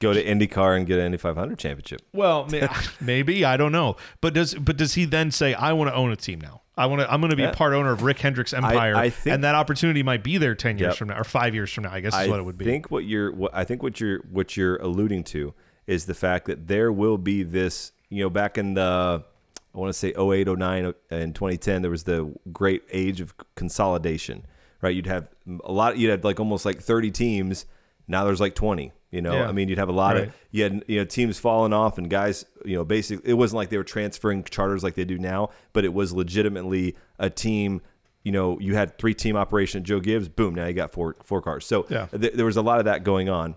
[0.00, 2.02] Go to IndyCar and get an Indy 500 championship.
[2.12, 2.46] well,
[3.00, 3.96] maybe I don't know.
[4.20, 6.62] But does but does he then say I want to own a team now?
[6.76, 7.12] I want to.
[7.12, 7.50] I'm going to be Yeah.
[7.50, 10.54] a part owner of Rick Hendrick's empire, I think- and that opportunity might be there
[10.54, 10.96] ten years Yep.
[10.98, 11.92] from now or five years from now.
[11.92, 12.64] I guess is I what it would be.
[12.64, 15.52] think what you're what I think what you're what you're alluding to
[15.88, 19.24] is the fact that there will be this, you know, back in the
[19.74, 24.44] I want to say 08, 09 and 2010 there was the great age of consolidation,
[24.80, 24.94] right?
[24.94, 25.28] You'd have
[25.64, 27.66] a lot you'd have like almost like 30 teams,
[28.08, 29.34] now there's like 20, you know?
[29.34, 29.48] Yeah.
[29.48, 30.28] I mean, you'd have a lot Right.
[30.28, 33.58] of you had you know teams falling off and guys, you know, basically it wasn't
[33.58, 37.80] like they were transferring charters like they do now, but it was legitimately a team
[38.24, 41.40] you know, you had three team operation Joe Gibbs, boom, now you got four four
[41.40, 41.64] cars.
[41.64, 42.06] So Yeah.
[42.06, 43.54] th- there was a lot of that going on.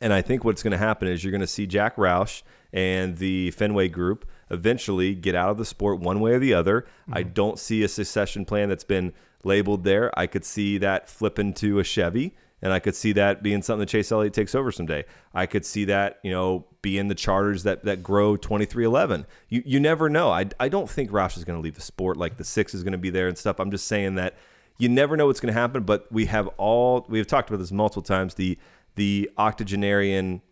[0.00, 3.16] And I think what's going to happen is you're going to see Jack Roush and
[3.16, 6.82] the Fenway group eventually get out of the sport one way or the other.
[6.82, 7.14] Mm-hmm.
[7.14, 9.12] I don't see a succession plan that's been
[9.42, 10.16] labeled there.
[10.16, 13.80] I could see that flip into a Chevy, and I could see that being something
[13.80, 15.04] that Chase Elliott takes over someday.
[15.32, 19.26] I could see that, you know, being the charters that, that grow 2311.
[19.48, 20.30] You, you never know.
[20.30, 22.82] I, I don't think Roush is going to leave the sport like the six is
[22.82, 23.60] going to be there and stuff.
[23.60, 24.34] I'm just saying that
[24.78, 25.82] you never know what's going to happen.
[25.82, 28.34] But we have all we have talked about this multiple times.
[28.34, 28.58] The
[28.94, 30.42] the octogenarian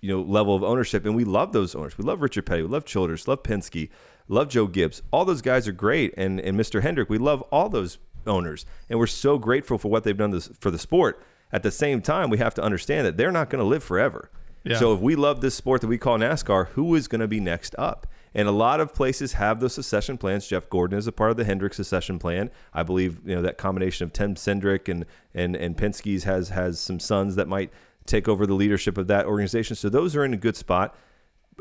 [0.00, 1.98] you know level of ownership, and we love those owners.
[1.98, 3.90] We love Richard Petty, we love Childress, love Penske,
[4.28, 5.02] love Joe Gibbs.
[5.10, 6.82] All those guys are great, and and Mr.
[6.82, 10.48] Hendrick, we love all those owners, and we're so grateful for what they've done this,
[10.60, 11.22] for the sport.
[11.52, 14.30] At the same time, we have to understand that they're not going to live forever.
[14.64, 14.78] Yeah.
[14.78, 17.38] So if we love this sport that we call NASCAR, who is going to be
[17.38, 18.06] next up?
[18.34, 20.46] And a lot of places have those succession plans.
[20.46, 22.50] Jeff Gordon is a part of the Hendrick succession plan.
[22.74, 26.78] I believe you know that combination of Tim Cindric and and and Penske's has has
[26.78, 27.70] some sons that might
[28.04, 29.74] take over the leadership of that organization.
[29.74, 30.94] So those are in a good spot.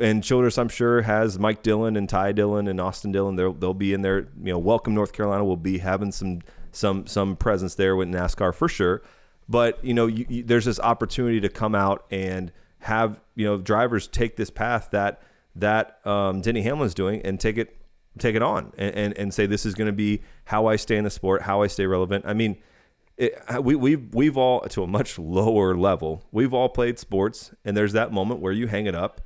[0.01, 3.37] And Childress, I'm sure, has Mike Dillon and Ty Dillon and Austin Dillon.
[3.37, 4.27] They'll they'll be in there.
[4.43, 6.41] You know, Welcome North Carolina will be having some
[6.73, 9.01] some some presence there with NASCAR for sure.
[9.47, 13.57] But you know, you, you, there's this opportunity to come out and have you know
[13.57, 15.21] drivers take this path that
[15.55, 17.75] that um, Denny Hamlin's doing and take it
[18.17, 20.95] take it on and, and, and say this is going to be how I stay
[20.95, 22.25] in the sport, how I stay relevant.
[22.27, 22.57] I mean,
[23.17, 26.23] it, we we've we've all to a much lower level.
[26.31, 29.21] We've all played sports, and there's that moment where you hang it up,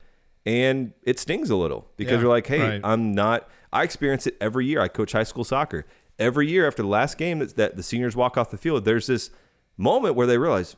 [0.45, 2.81] and it stings a little because Yeah, you're like, hey, right.
[2.83, 3.49] I'm not.
[3.71, 4.81] I experience it every year.
[4.81, 5.85] I coach high school soccer.
[6.17, 9.07] Every year after the last game that, that the seniors walk off the field, there's
[9.07, 9.31] this
[9.79, 10.75] moment where they realize,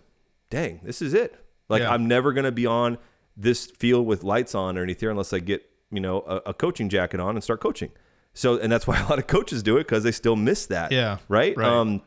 [0.49, 1.35] dang, this is it.
[1.67, 1.91] Like Yeah.
[1.91, 2.97] I'm never going to be on
[3.35, 6.87] this field with lights on or anything unless I get you know a, a coaching
[6.89, 7.91] jacket on and start coaching.
[8.33, 10.91] So and that's why a lot of coaches do it because they still miss that.
[10.91, 11.57] Yeah, Right.
[11.57, 11.67] right.
[11.67, 12.01] Um.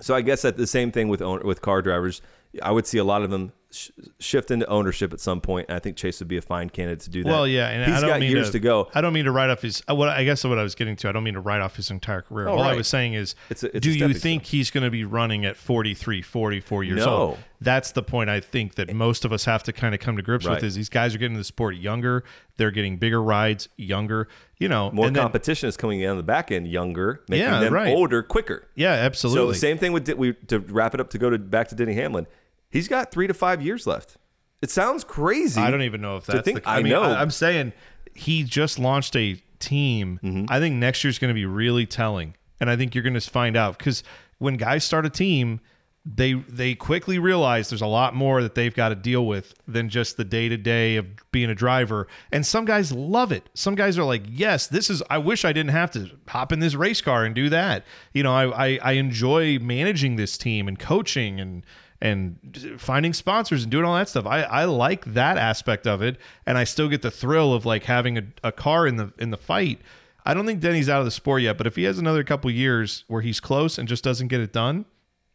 [0.00, 2.20] So I guess that the same thing with own, with car drivers.
[2.62, 5.66] I would see a lot of them sh- shift into ownership at some point.
[5.68, 7.28] And I think Chase would be a fine candidate to do that.
[7.30, 8.88] Well, yeah, and he's I don't got mean years to, to, go.
[8.94, 9.82] I don't mean to write off his.
[9.88, 11.08] uh, What I guess what I was getting to.
[11.08, 12.48] I don't mean to write off his entire career.
[12.48, 14.90] Oh, All I was saying is, It's a- it's do you think he's going to
[14.90, 17.10] be running at 43, 44 years No.
[17.16, 17.38] old?
[17.60, 20.22] That's the point I think that most of us have to kind of come to
[20.22, 20.54] grips Right.
[20.56, 20.64] with.
[20.64, 22.24] Is these guys are getting the sport younger.
[22.56, 24.26] They're getting bigger rides younger.
[24.58, 27.46] You know, More and then- competition is coming in on the back end, younger, making
[27.46, 27.94] Yeah, them right.
[27.94, 28.66] older quicker.
[28.74, 29.44] Yeah, absolutely.
[29.44, 31.74] So the same thing with we to wrap it up to go to back to
[31.76, 32.26] Denny Hamlin.
[32.72, 34.16] He's got three to five years left.
[34.62, 35.60] It sounds crazy.
[35.60, 36.68] I don't even know if that's think- the.
[36.68, 37.02] I, I mean, know.
[37.02, 37.72] I, am saying
[38.14, 40.18] he just launched a team.
[40.22, 40.46] Mm-hmm.
[40.48, 43.20] I think next year's going to be really telling, and I think you're going to
[43.20, 44.02] find out because
[44.38, 45.60] when guys start a team,
[46.04, 49.88] they they quickly realize there's a lot more that they've got to deal with than
[49.88, 52.08] just the day to day of being a driver.
[52.30, 53.50] And some guys love it.
[53.54, 55.02] Some guys are like, "Yes, this is.
[55.10, 57.84] I wish I didn't have to hop in this race car and do that.
[58.12, 61.64] You know, I I, I enjoy managing this team and coaching and."
[62.02, 64.26] And finding sponsors and doing all that stuff.
[64.26, 67.84] I, I like that aspect of it, and I still get the thrill of like
[67.84, 69.80] having a, a car in the in the fight.
[70.26, 72.50] I don't think Denny's out of the sport yet, but if he has another couple
[72.50, 74.84] years where he's close and just doesn't get it done,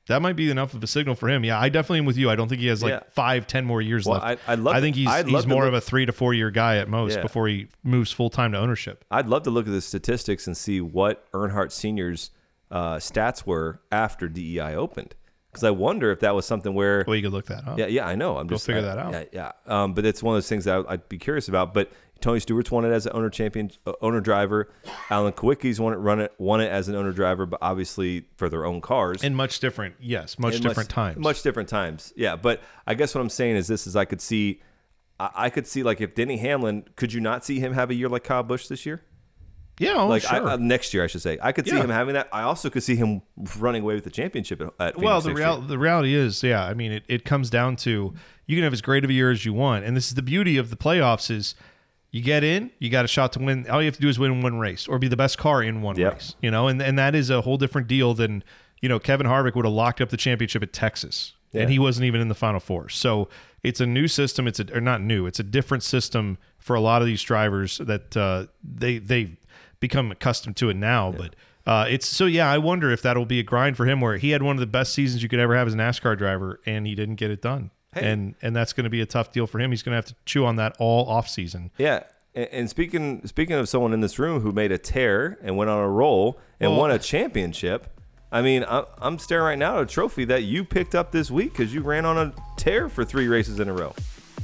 [0.08, 1.44] that might be enough of a signal for him.
[1.44, 2.30] Yeah, I definitely am with you.
[2.30, 3.00] I don't think he has like Yeah.
[3.12, 4.48] five, ten more years Well, left.
[4.48, 6.52] I- I'd love I think he's he's more look- of a three to four year
[6.52, 7.22] guy at most Yeah.
[7.22, 9.04] before he moves full time to ownership.
[9.12, 12.32] I'd love to look at the statistics and see what Earnhardt Senior's
[12.72, 15.16] uh, stats were after DEI opened,
[15.52, 17.78] because I wonder if that was something where Well, you could look that up.
[17.80, 18.38] Yeah, yeah, I know.
[18.38, 19.12] I'm just figure I- that out.
[19.12, 19.52] Yeah, yeah.
[19.84, 21.74] Um, but it's one of those things that I'd be curious about.
[21.74, 24.70] But Tony Stewart's won it as an owner champion, uh, owner driver.
[25.10, 28.50] Alan Kulwicki's won it, run it, won it as an owner driver, but obviously for
[28.50, 29.24] their own cars.
[29.24, 31.18] And much different, yes, much And different times.
[31.18, 32.14] Much different times.
[32.16, 34.62] Yeah, but I guess what I'm saying is this: is I could see,
[35.20, 37.94] I, I could see like if Denny Hamlin, could you not see him have a
[37.96, 39.04] year like Kyle Busch this year?
[39.80, 40.48] Yeah, oh, Like sure.
[40.48, 41.38] I, uh, next year, I should say.
[41.42, 41.84] I could see Yeah.
[41.84, 42.28] him having that.
[42.32, 43.22] I also could see him
[43.60, 45.68] running away with the championship at, at well, the next real year.
[45.68, 46.66] the reality is, yeah.
[46.66, 48.14] I mean, it, it comes down to
[48.46, 50.22] you can have as great of a year as you want, and this is the
[50.22, 51.54] beauty of the playoffs is
[52.12, 53.70] you get in, you got a shot to win.
[53.70, 55.82] All you have to do is win one race or be the best car in
[55.82, 56.14] one Yep.
[56.14, 58.44] race, you know, and and that is a whole different deal than
[58.82, 61.64] you know Kevin Harvick would have locked up the championship at Texas, Yeah.
[61.64, 62.88] and he wasn't even in the final four.
[62.90, 63.28] So
[63.62, 64.48] it's a new system.
[64.48, 65.26] It's a or not new.
[65.28, 69.38] It's a different system for a lot of these drivers that uh, they they
[69.80, 71.36] become accustomed to it now, but.
[71.66, 72.50] Uh, it's so yeah.
[72.50, 74.66] I wonder if that'll be a grind for him, where he had one of the
[74.66, 77.42] best seasons you could ever have as a NASCAR driver, and he didn't get it
[77.42, 78.10] done, Hey.
[78.10, 79.72] and and that's going to be a tough deal for him.
[79.72, 81.72] He's going to have to chew on that all off season.
[81.78, 82.04] Yeah.
[82.34, 85.70] And, and speaking speaking of someone in this room who made a tear and went
[85.70, 88.00] on a roll and Well- won a championship,
[88.32, 91.30] I mean, I'm, I'm staring right now at a trophy that you picked up this
[91.30, 93.94] week because you ran on a tear for three races in a row.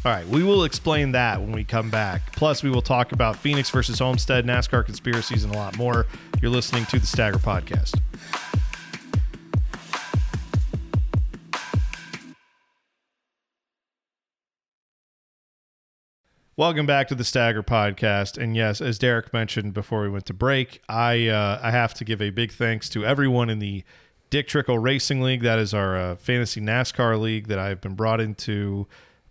[0.06, 2.34] All right, we will explain that when we come back.
[2.34, 6.08] Plus, we will talk about Phoenix versus Homestead, NASCAR conspiracies, and a lot more.
[6.42, 7.98] You're listening to the Stagger Podcast.
[16.58, 20.34] Welcome back to the Stagger Podcast, and yes, as Derek mentioned before we went to
[20.34, 23.86] break, I uh, I have to give a big thanks to everyone in the
[24.30, 25.44] Dick Trickle Racing League.
[25.44, 28.86] That is our uh, fantasy NASCAR league that I've been brought into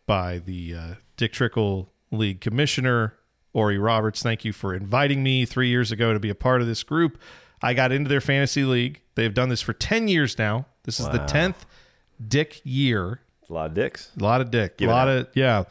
[0.06, 3.14] by the uh, Dick Trickle League commissioner
[3.52, 4.22] Ori Roberts.
[4.22, 7.20] Thank you for inviting me three years ago to be a part of this group.
[7.60, 9.02] I got into their fantasy league.
[9.14, 10.66] They've done this for 10 years now.
[10.84, 11.64] This is the 10th
[12.26, 13.20] Dick year.
[13.48, 14.10] A lot of dicks.
[14.18, 14.78] A lot of dick.
[14.78, 15.64] Give a lot of yeah.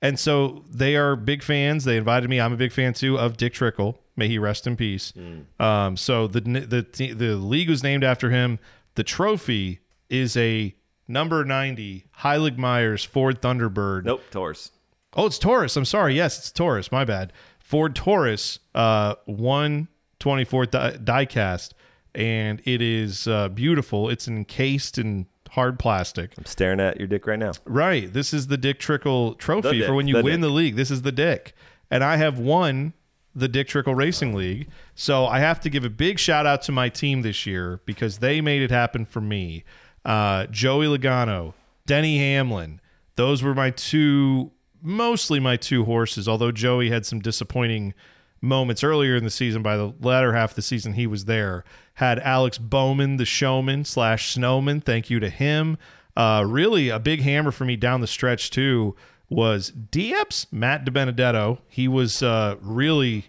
[0.00, 1.84] And so they are big fans.
[1.84, 2.40] They invited me.
[2.40, 3.98] I'm a big fan too of Dick Trickle.
[4.16, 5.12] May he rest in peace.
[5.58, 8.58] Um, so the the the league was named after him.
[8.94, 10.74] The trophy is a
[11.08, 14.04] number 90 Heilig Meyers Ford Thunderbird.
[14.04, 14.72] Nope, Taurus.
[15.14, 15.76] Oh, it's Taurus.
[15.76, 16.14] I'm sorry.
[16.14, 16.92] Yes, it's Taurus.
[16.92, 17.32] My bad.
[17.58, 21.70] Ford Taurus, uh, 124th die- diecast,
[22.14, 24.08] and it is uh, beautiful.
[24.08, 26.32] It's encased in hard plastic.
[26.36, 27.52] I'm staring at your dick right now.
[27.64, 28.12] Right.
[28.12, 30.40] This is the Dick Trickle trophy The for when you The win Dick.
[30.42, 30.76] the league.
[30.76, 31.54] This is the Dick.
[31.90, 32.92] And I have won
[33.34, 34.68] the Dick Trickle Racing League.
[34.94, 38.18] So I have to give a big shout out to my team this year because
[38.18, 39.64] they made it happen for me.
[40.06, 41.52] Uh, Joey Logano,
[41.84, 42.80] Denny Hamlin.
[43.16, 47.92] Those were my two, mostly my two horses, although Joey had some disappointing
[48.40, 49.62] moments earlier in the season.
[49.62, 51.64] By the latter half of the season, he was there.
[51.94, 54.80] Had Alex Bowman, the showman slash snowman.
[54.80, 55.76] Thank you to him.
[56.16, 58.94] Uh, really, a big hammer for me down the stretch too
[59.28, 61.58] was Dibs Matt DiBenedetto.
[61.68, 63.26] He was uh, really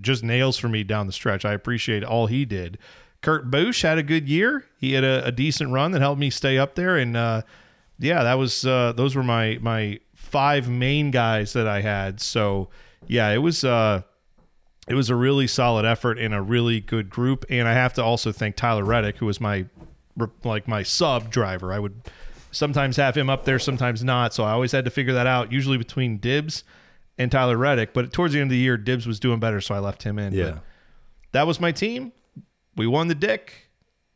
[0.00, 1.44] just nails for me down the stretch.
[1.44, 2.78] I appreciate all he did.
[3.24, 4.66] Kurt Busch had a good year.
[4.78, 7.40] He had a, a decent run that helped me stay up there, and uh,
[7.98, 12.20] yeah, that was uh, those were my my five main guys that I had.
[12.20, 12.68] So
[13.06, 14.02] yeah, it was uh,
[14.86, 17.46] it was a really solid effort and a really good group.
[17.48, 19.64] And I have to also thank Tyler Reddick, who was my
[20.44, 21.72] like my sub driver.
[21.72, 21.94] I would
[22.50, 24.34] sometimes have him up there, sometimes not.
[24.34, 25.50] So I always had to figure that out.
[25.50, 26.62] Usually between Dibs
[27.16, 29.74] and Tyler Reddick, but towards the end of the year, Dibs was doing better, so
[29.74, 30.34] I left him in.
[30.34, 30.50] Yeah.
[30.50, 30.62] But
[31.32, 32.12] that was my team.
[32.76, 33.70] We won the dick.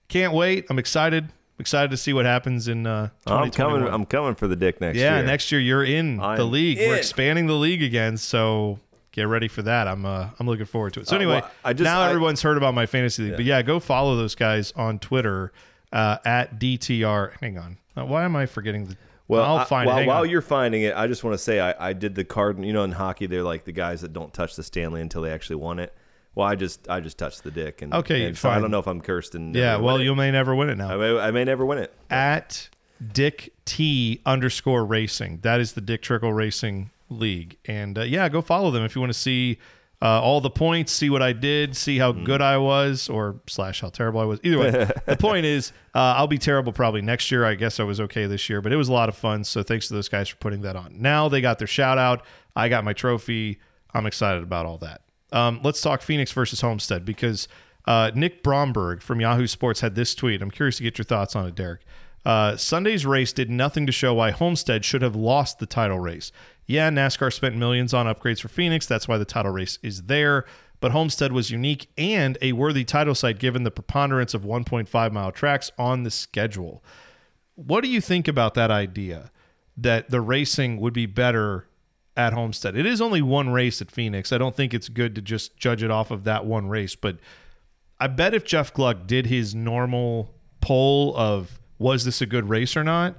[0.08, 0.66] Can't wait.
[0.70, 1.30] I'm excited.
[1.60, 3.86] Excited to see what happens in uh, I'm coming.
[3.88, 5.20] I'm coming for the dick next yeah, year.
[5.20, 6.78] Yeah, next year you're in the I'm league.
[6.78, 8.78] We're expanding the league again, so
[9.10, 9.88] get ready for that.
[9.88, 11.08] I'm uh, I'm looking forward to it.
[11.08, 13.44] So Uh, anyway, well, I just- now I- everyone's heard about my fantasy league, but
[13.44, 15.52] yeah, go follow those guys on Twitter
[15.92, 17.32] uh, at DTR.
[17.40, 18.96] Hang on, Uh, why am I forgetting the?
[19.26, 20.06] Well, I'll I- while.
[20.06, 22.64] While you're finding it, I just want to say I, I did the card.
[22.64, 25.32] You know, in hockey, they're like the guys that don't touch the Stanley until they
[25.32, 25.92] actually won it.
[26.38, 28.78] Well, I just I just touched the dick, and Okay, and so I don't know
[28.78, 30.90] if I'm cursed and yeah, well, you may never win it now.
[30.90, 31.92] I may, I may never win it.
[32.10, 32.68] at
[33.12, 35.40] Dick T underscore racing.
[35.42, 37.58] That is the Dick Trickle Racing League.
[37.64, 39.58] And uh, yeah, go follow them if you want to see
[40.00, 43.80] uh, all the points, see what I did, see how good I was, or slash
[43.80, 44.38] how terrible I was.
[44.44, 44.70] Either way,
[45.06, 47.44] the point is uh, I'll be terrible probably next year.
[47.44, 49.42] I guess I was okay this year, but it was a lot of fun.
[49.42, 51.02] So thanks to those guys for putting that on.
[51.02, 52.24] Now they got their shout out.
[52.54, 53.58] I got my trophy.
[53.92, 55.00] I'm excited about all that.
[55.32, 57.48] Um, let's talk Phoenix versus Homestead because
[57.86, 60.42] uh, Nick Bromberg from Yahoo Sports had this tweet.
[60.42, 61.80] I'm curious to get your thoughts on it, Derek.
[62.24, 66.30] Uh, Sunday's race did nothing to show why Homestead should have lost the title race.
[66.66, 68.86] Yeah, NASCAR spent millions on upgrades for Phoenix.
[68.86, 70.44] That's why the title race is there.
[70.80, 75.32] But Homestead was unique and a worthy title site given the preponderance of 1.5 mile
[75.32, 76.84] tracks on the schedule.
[77.54, 79.30] What do you think about that idea
[79.76, 81.67] that the racing would be better
[82.18, 82.76] at Homestead?
[82.76, 84.32] It is only one race at Phoenix.
[84.32, 87.18] I don't think it's good to just judge it off of that one race, but
[88.00, 92.76] I bet if Jeff Gluck did his normal poll of was this a good race
[92.76, 93.16] or not,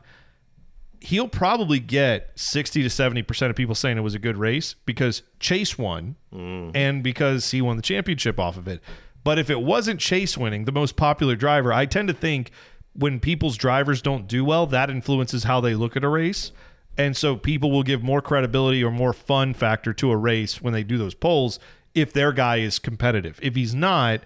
[1.02, 5.24] he'll probably get 60 to 70% of people saying it was a good race because
[5.40, 6.72] Chase won mm.
[6.76, 8.82] and because he won the championship off of it.
[9.24, 12.52] But if it wasn't Chase winning, the most popular driver, I tend to think
[12.94, 16.52] when people's drivers don't do well, that influences how they look at a race.
[17.00, 20.74] And so people will give more credibility or more fun factor to a race when
[20.74, 21.58] they do those polls
[21.96, 23.40] if their guy is competitive.
[23.42, 24.22] If he's not,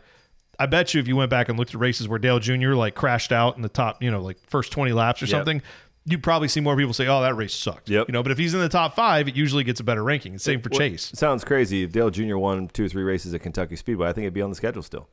[0.59, 2.73] I bet you if you went back and looked at races where Dale Jr.
[2.73, 5.29] like crashed out in the top, you know, like first 20 laps or Yep.
[5.31, 5.61] something,
[6.05, 8.07] you'd probably see more people say, "Oh, that race sucked." Yep.
[8.09, 10.37] You know, but if he's in the top 5, it usually gets a better ranking.
[10.39, 11.11] Same for Well, Chase.
[11.13, 11.83] Sounds crazy.
[11.83, 12.37] If Dale Jr.
[12.37, 14.81] won two or three races at Kentucky Speedway, I think it'd be on the schedule
[14.83, 15.07] still.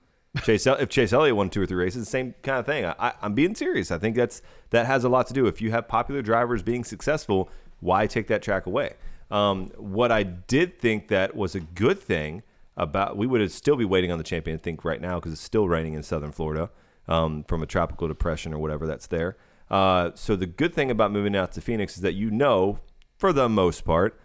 [0.44, 2.84] Chase, if Chase Elliott won two or three races, same kind of thing.
[2.84, 3.90] I, I'm being serious.
[3.90, 5.46] I think that's that has a lot to do.
[5.46, 7.50] If you have popular drivers being successful,
[7.80, 8.94] why take that track away?
[9.30, 12.42] Um, what I did think that was a good thing
[12.76, 14.56] about we would still be waiting on the champion.
[14.56, 16.70] I think right now because it's still raining in southern Florida
[17.08, 19.36] um, from a tropical depression or whatever that's there.
[19.68, 22.80] Uh, so the good thing about moving out to Phoenix is that you know,
[23.16, 24.20] for the most part,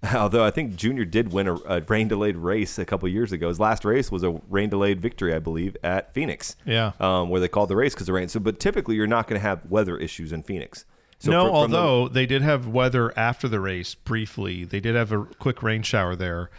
[0.14, 3.48] Although I think Junior did win a, a rain delayed race a couple years ago.
[3.48, 6.54] His last race was a rain delayed victory, I believe, at Phoenix.
[6.64, 6.92] Yeah.
[7.00, 8.28] Um, where they called the race because of rain.
[8.28, 10.84] So, but typically you're not going to have weather issues in Phoenix.
[11.18, 14.64] So no, fr- from the- although they did have weather after the race briefly.
[14.64, 16.50] They did have a quick rain shower there.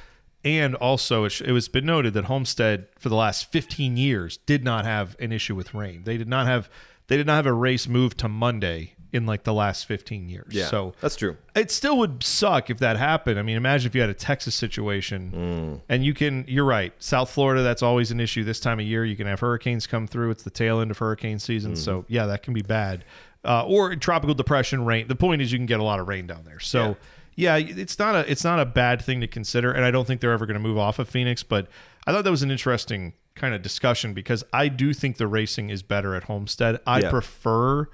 [0.43, 4.37] And also, it, sh- it was been noted that Homestead for the last 15 years
[4.45, 6.03] did not have an issue with rain.
[6.03, 6.69] They did not have
[7.07, 10.47] they did not have a race moved to Monday in like the last 15 years.
[10.53, 11.37] Yeah, So that's true.
[11.55, 13.39] it still would suck if that happened.
[13.39, 15.81] I mean, imagine if you had a Texas situation Mm.
[15.89, 16.93] and you can, you're right.
[16.99, 19.03] South Florida, that's always an issue this time of year.
[19.05, 20.29] You can have hurricanes come through.
[20.31, 21.75] It's the tail end of hurricane season.
[21.75, 22.13] So, Mm-hmm.
[22.13, 23.03] yeah, that can be bad.
[23.43, 25.07] Uh, or tropical depression rain.
[25.07, 26.59] The point is you can get a lot of rain down there.
[26.59, 26.97] So,
[27.35, 27.55] yeah.
[27.57, 30.33] it's not a it's not a bad thing to consider and I don't think they're
[30.33, 31.67] ever going to move off of Phoenix, but
[32.05, 35.69] I thought that was an interesting kind of discussion because I do think the racing
[35.69, 36.79] is better at Homestead.
[36.85, 37.09] I Yeah.
[37.11, 37.87] prefer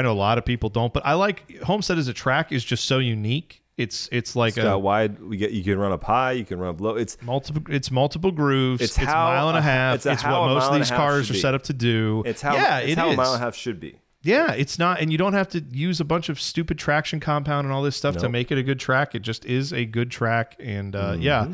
[0.00, 2.64] I know a lot of people don't, but I like Homestead as a track is
[2.64, 3.62] just so unique.
[3.76, 5.20] It's it's like It's a wide.
[5.22, 6.96] We get you can run up high, you can run up low.
[6.96, 8.82] It's multiple it's multiple grooves.
[8.82, 9.94] It's It's, how a mile and a half.
[9.96, 12.22] it's It's, a how what most of these cars are set up to do.
[12.26, 13.96] it's how yeah, it's it how a mile and a half should be.
[14.22, 17.64] Yeah, it's not, and you don't have to use a bunch of stupid traction compound
[17.64, 19.14] and all this stuff to make it a good track.
[19.14, 21.22] It just is a good track, and uh, Mm-hmm.
[21.22, 21.48] yeah,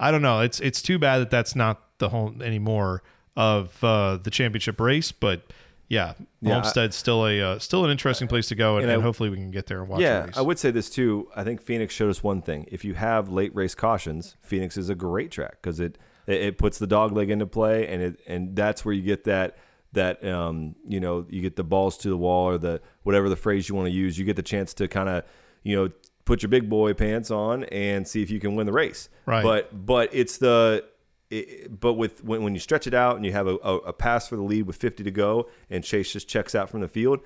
[0.00, 0.40] I don't know.
[0.40, 3.04] It's it's too bad that that's not the home anymore
[3.36, 5.42] of uh, the championship race, but
[5.88, 8.94] yeah, Yeah, Homestead's still a uh, still an interesting place to go, and, and I-
[8.94, 10.00] and hopefully we can get there and watch.
[10.00, 10.28] Yeah.
[10.36, 11.28] I would say this too.
[11.34, 12.66] I think Phoenix showed us one thing.
[12.70, 16.58] If you have late race cautions, Phoenix is a great track because it, it it
[16.58, 19.56] puts the dog leg into play, and it and that's where you get that
[19.94, 23.36] that um you know you get the balls to the wall or the whatever the
[23.36, 24.18] phrase you want to use.
[24.18, 25.24] You get the chance to kind of
[25.62, 25.90] you know
[26.26, 29.08] put your big boy pants on and see if you can win the race.
[29.24, 29.42] Right.
[29.42, 30.84] But but it's the
[31.30, 33.92] it, but with when, when you stretch it out and you have a, a, a
[33.92, 36.88] pass for the lead with 50 to go and Chase just checks out from the
[36.88, 37.20] field,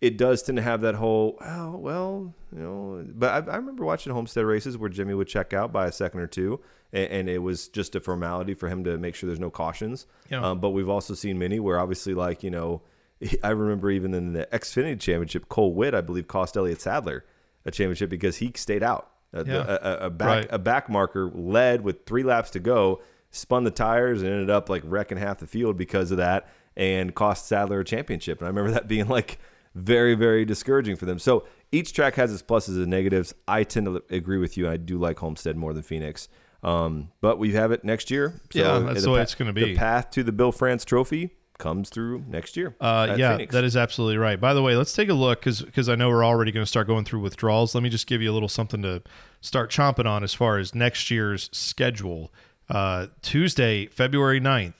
[0.00, 3.04] it does tend to have that whole oh well you know.
[3.08, 6.20] But I, I remember watching Homestead races where Jimmie would check out by a second
[6.20, 6.60] or two,
[6.92, 10.06] and, and it was just a formality for him to make sure there's no cautions.
[10.30, 10.42] Yeah.
[10.42, 12.82] Um, but we've also seen many where obviously like you know.
[13.44, 17.24] I remember even in the Xfinity Championship, Cole Whitt, I believe, cost Elliott Sadler
[17.66, 19.10] a championship because he stayed out.
[19.34, 19.64] A, Yeah.
[19.68, 20.46] a, a, a back Right.
[20.50, 24.68] a back marker led with three laps to go, spun the tires and ended up
[24.68, 28.38] like wrecking half the field because of that, and cost Sadler a championship.
[28.38, 29.38] And I remember that being like
[29.74, 31.18] very very discouraging for them.
[31.18, 33.34] So each track has its pluses and negatives.
[33.46, 34.68] I tend to agree with you.
[34.68, 36.28] I do like Homestead more than Phoenix.
[36.62, 38.40] Um, but we have it next year.
[38.52, 39.64] Yeah, that's the way it's gonna be.
[39.64, 42.74] The path to the Bill France Trophy comes through next year.
[42.80, 43.52] Uh, yeah, Phoenix.
[43.52, 44.40] that is absolutely right.
[44.40, 46.88] By the way, let's take a look because I know we're already going to start
[46.88, 47.74] going through withdrawals.
[47.74, 49.02] Let me just give you a little something to
[49.40, 52.32] start chomping on as far as next year's schedule.
[52.70, 54.74] Uh, Tuesday, February 9th,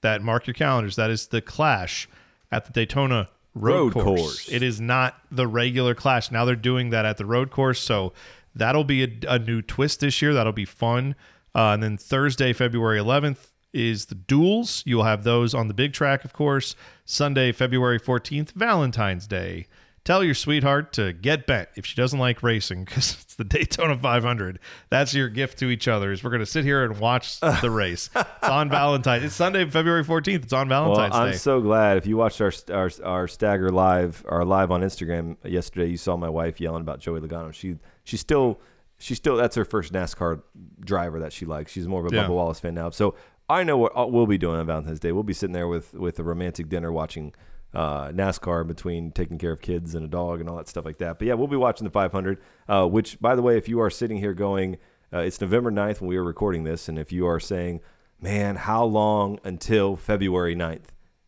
[0.00, 0.96] that mark your calendars.
[0.96, 2.08] That is the clash
[2.50, 4.20] at the Daytona Road, Road course.
[4.20, 4.48] course.
[4.50, 6.30] It is not the regular clash.
[6.30, 7.80] Now they're doing that at the road course.
[7.80, 8.12] So
[8.54, 10.34] that'll be a, a new twist this year.
[10.34, 11.14] That'll be fun.
[11.54, 14.82] Uh, and then Thursday, February 11th, is the duels.
[14.86, 16.74] You'll have those on the big track, of course.
[17.04, 19.66] Sunday, February 14th, Valentine's Day.
[20.04, 23.96] Tell your sweetheart to get bent if she doesn't like racing because it's the Daytona
[23.96, 24.58] 500.
[24.90, 26.12] That's your gift to each other.
[26.12, 28.10] Is we're going to sit here and watch the race.
[28.14, 29.24] It's on Valentine's.
[29.24, 30.42] It's Sunday, February 14th.
[30.44, 31.36] It's on Well, Valentine's I'm Day.
[31.38, 31.96] so glad.
[31.96, 36.18] If you watched our our our stagger live, our live on Instagram yesterday, you saw
[36.18, 37.54] my wife yelling about Joey Logano.
[37.54, 38.60] She she still
[38.98, 40.42] she still that's her first NASCAR
[40.80, 41.72] driver that she likes.
[41.72, 42.24] She's more of a Yeah.
[42.24, 42.90] Bubba Wallace fan now.
[42.90, 43.14] So
[43.48, 45.12] I know what uh, we'll be doing on Valentine's Day.
[45.12, 47.32] We'll be sitting there with with a romantic dinner watching.
[47.74, 50.98] Uh, NASCAR between taking care of kids and a dog and all that stuff like
[50.98, 51.18] that.
[51.18, 52.38] But yeah, we'll be watching the 500.
[52.68, 54.76] Uh, which, by the way, if you are sitting here going,
[55.12, 57.80] uh, it's November 9th when we are recording this, and if you are saying,
[58.20, 60.84] man, how long until February 9th?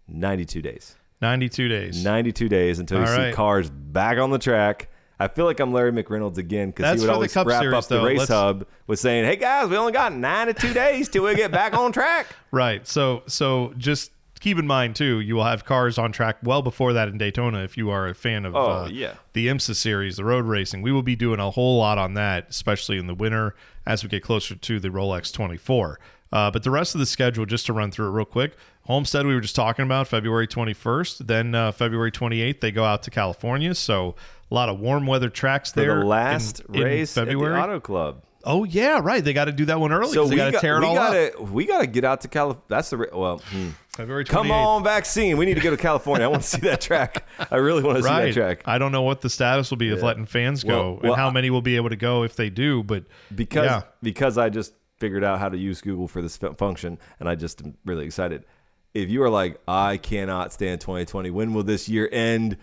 [0.08, 0.96] 92 days.
[1.20, 2.04] 92 days.
[2.04, 4.88] 92 days until you All see cars back on the track.
[5.18, 7.96] I feel like I'm Larry McReynolds again because he would always wrap Series, up the
[7.96, 8.04] though.
[8.04, 11.50] race Let's- hub with saying, "Hey guys, we only got 92 days till we get
[11.50, 12.86] back on track." Right.
[12.86, 14.10] So so just
[14.40, 17.62] keep in mind too, you will have cars on track well before that in Daytona
[17.64, 19.14] if you are a fan of Oh, uh, yeah.
[19.32, 20.82] the IMSA series, the road racing.
[20.82, 23.54] We will be doing a whole lot on that, especially in the winter
[23.86, 25.98] as we get closer to the Rolex 24.
[26.32, 28.56] Uh, but the rest of the schedule, just to run through it real quick.
[28.82, 31.26] Homestead, we were just talking about February 21st.
[31.26, 33.74] Then uh, February 28th, they go out to California.
[33.74, 34.14] So
[34.50, 36.00] a lot of warm weather tracks For there.
[36.00, 37.54] the last in- in race February.
[37.54, 38.22] at the Auto Club.
[38.46, 39.22] Oh yeah, right.
[39.22, 40.12] They got to do that one early.
[40.12, 42.64] So we got to tear it we all gotta we gotta get out to California.
[42.68, 43.42] That's the well.
[43.50, 43.70] hmm.
[43.88, 44.28] February 28th.
[44.28, 45.38] Come on, vaccine.
[45.38, 46.26] We need to go to California.
[46.26, 47.26] I want to see that track.
[47.50, 48.62] I really want to see that track.
[48.66, 51.20] I don't know what the status will be of letting fans go Well- well, and
[51.20, 52.82] how many will be able to go if they do.
[52.82, 56.98] But because yeah, because I just figured out how to use Google for this function,
[57.20, 58.44] and I just am really excited.
[58.92, 61.30] If you are like, I cannot stand 2020.
[61.30, 62.58] When will this year end?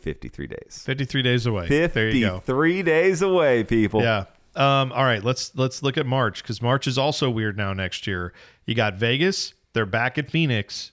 [0.00, 0.82] 53 days.
[0.86, 1.66] 53 days away.
[1.66, 2.34] There you go.
[2.36, 4.02] 53 days away, people.
[4.02, 4.26] Yeah.
[4.56, 7.72] Um, all right, let's let's look at March because March is also weird now.
[7.72, 8.32] Next year,
[8.64, 9.54] you got Vegas.
[9.74, 10.92] They're back at Phoenix,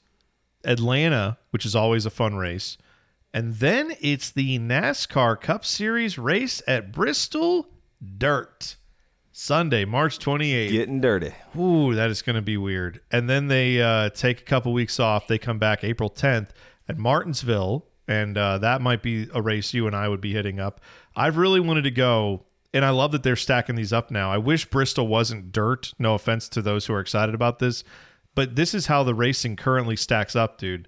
[0.65, 2.77] Atlanta, which is always a fun race,
[3.33, 7.67] and then it's the NASCAR Cup Series race at Bristol
[8.17, 8.75] Dirt,
[9.31, 10.69] Sunday, March 28th.
[10.69, 11.33] Getting dirty.
[11.57, 13.01] Ooh, that is going to be weird.
[13.11, 15.27] And then they uh, take a couple weeks off.
[15.27, 16.49] They come back April 10th
[16.87, 20.59] at Martinsville, and uh, that might be a race you and I would be hitting
[20.59, 20.81] up.
[21.15, 22.43] I've really wanted to go,
[22.73, 24.31] and I love that they're stacking these up now.
[24.31, 25.93] I wish Bristol wasn't dirt.
[25.99, 27.83] No offense to those who are excited about this,
[28.35, 30.87] but this is how the racing currently stacks up, dude.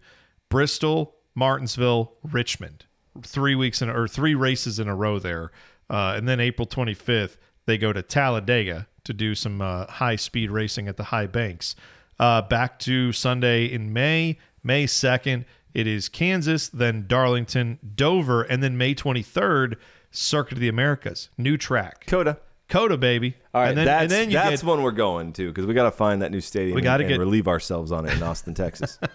[0.49, 2.85] Bristol, Martinsville, Richmond,
[3.21, 5.51] three weeks in or three races in a row there,
[5.89, 10.51] uh, and then April 25th they go to Talladega to do some uh, high speed
[10.51, 11.75] racing at the high banks.
[12.19, 18.63] Uh, back to Sunday in May, May 2nd, it is Kansas, then Darlington, Dover, and
[18.63, 19.75] then May 23rd,
[20.17, 22.05] Circuit of the Americas, new track.
[22.07, 22.37] COTA.
[22.67, 23.35] COTA, baby.
[23.53, 25.65] All right, and then, that's, and then you that's get, one we're going to because
[25.67, 28.13] we got to find that new stadium We gotta and, get- relieve ourselves on it
[28.15, 28.97] in Austin, Texas.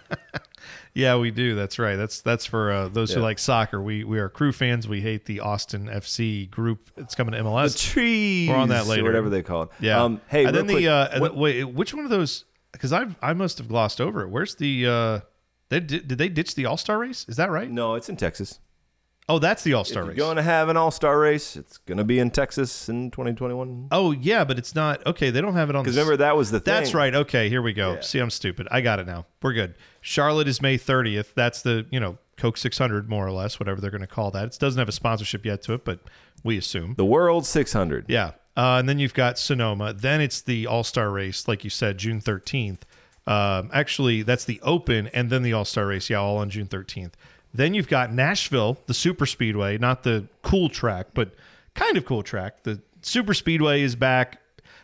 [0.93, 1.55] Yeah, we do.
[1.55, 1.95] That's right.
[1.95, 3.81] That's that's for uh, those who like soccer.
[3.81, 4.87] We we are crew fans.
[4.89, 6.91] We hate the Austin FC group.
[6.97, 7.79] It's coming to the MLS.
[7.81, 8.49] trees.
[8.49, 9.03] We're on that later.
[9.03, 9.69] whatever they call it.
[9.79, 10.03] Yeah.
[10.03, 12.43] Um, hey, and then the uh, what- wait, which one of those?
[12.73, 14.29] Because I I must have glossed over it.
[14.29, 14.85] Where's the?
[14.87, 15.19] uh
[15.69, 17.25] they did, did they ditch the All Star race?
[17.29, 17.71] Is that right?
[17.71, 18.59] no, it's in Texas.
[19.31, 20.17] Oh, that's the All Star you're race.
[20.17, 23.87] going to have an All Star race, it's going to be in Texas in 2021.
[23.91, 25.05] oh yeah, but it's not.
[25.07, 25.83] Okay, they don't have it on.
[25.83, 26.73] Because remember that was the thing.
[26.73, 27.15] That's right.
[27.15, 27.93] Okay, here we go.
[27.93, 28.01] Yeah.
[28.01, 28.67] See, I'm stupid.
[28.69, 29.25] I got it now.
[29.41, 29.75] We're good.
[30.01, 31.33] Charlotte is May 30th.
[31.33, 34.53] That's the you know Coke 600 more or less, whatever they're going to call that.
[34.53, 36.01] It doesn't have a sponsorship yet to it, but
[36.43, 36.95] we assume.
[36.95, 38.05] The World 600.
[38.09, 38.31] Yeah.
[38.57, 39.93] Uh, and then you've got Sonoma.
[39.93, 42.81] Then it's the All Star race, like you said, June 13th.
[43.27, 46.09] Um, actually, that's the Open and then the All Star race.
[46.09, 47.13] Yeah, all on June 13th.
[47.53, 51.33] Then you've got Nashville, the Super Speedway, not the cool track, but
[51.75, 52.63] kind of cool track.
[52.63, 54.41] The Super Speedway is back.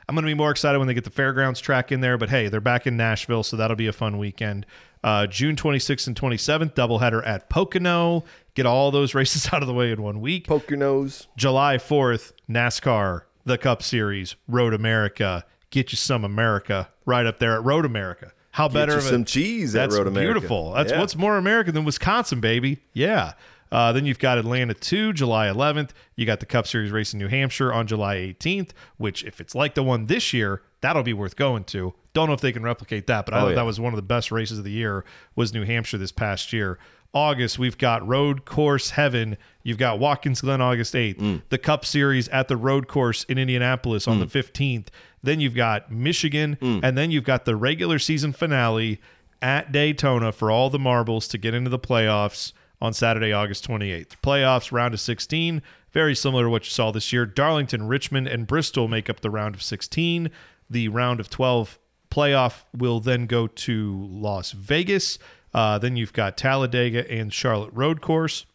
[0.09, 2.30] I'm going to be more excited when they get the fairgrounds track in there, but
[2.30, 4.65] hey, they're back in Nashville, so that'll be a fun weekend.
[5.03, 8.24] Uh, June 26th and 27th, doubleheader at Pocono.
[8.55, 10.47] Get all those races out of the way in one week.
[10.47, 11.28] Poke your nose.
[11.36, 15.45] July 4th, NASCAR, the Cup Series, Road America.
[15.70, 18.32] Get you some America right up there at Road America.
[18.58, 20.34] How better you of a, some cheese at That's Road America.
[20.39, 20.72] beautiful.
[20.74, 20.99] That's Yeah.
[20.99, 22.80] what's more American than Wisconsin, baby.
[22.93, 23.34] Yeah.
[23.72, 25.89] Uh, then you've got Atlanta 2, July 11th.
[26.16, 29.53] You got the Cup Series race in New Hampshire on July 18th, which, if it's
[29.53, 31.93] like the one this year, that'll be worth going to.
[32.14, 33.55] Don't know if they can replicate that, but I Oh, thought yeah.
[33.55, 35.03] that was one of the best races of the year
[35.36, 36.80] was New Hampshire this past year.
[37.14, 39.38] August, we've got Road Course Heaven.
[39.64, 41.18] You've got Watkins Glen August 8th.
[41.20, 41.41] Mm.
[41.49, 44.88] The Cup Series at the Road Course in Indianapolis on the 15th.
[45.24, 46.82] Then you've got Michigan, Mm.
[46.84, 48.99] and then you've got the regular season finale
[49.41, 54.15] at Daytona for all the marbles to get into the playoffs on Saturday, August 28th.
[54.22, 55.61] Playoffs round of 16,
[55.91, 57.26] very similar to what you saw this year.
[57.26, 60.30] Darlington, Richmond, and Bristol make up the round of 16.
[60.70, 61.80] The round of 12
[62.11, 65.18] playoff will then go to Las Vegas.
[65.53, 68.45] Uh, then you've got Talladega and Charlotte Road Course.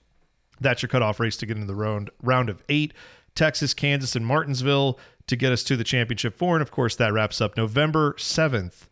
[0.61, 2.93] That's your cutoff race to get into the round round of eight.
[3.35, 6.57] Texas, Kansas, and Martinsville to get us to the championship four.
[6.57, 8.87] And of course, that wraps up November 7th.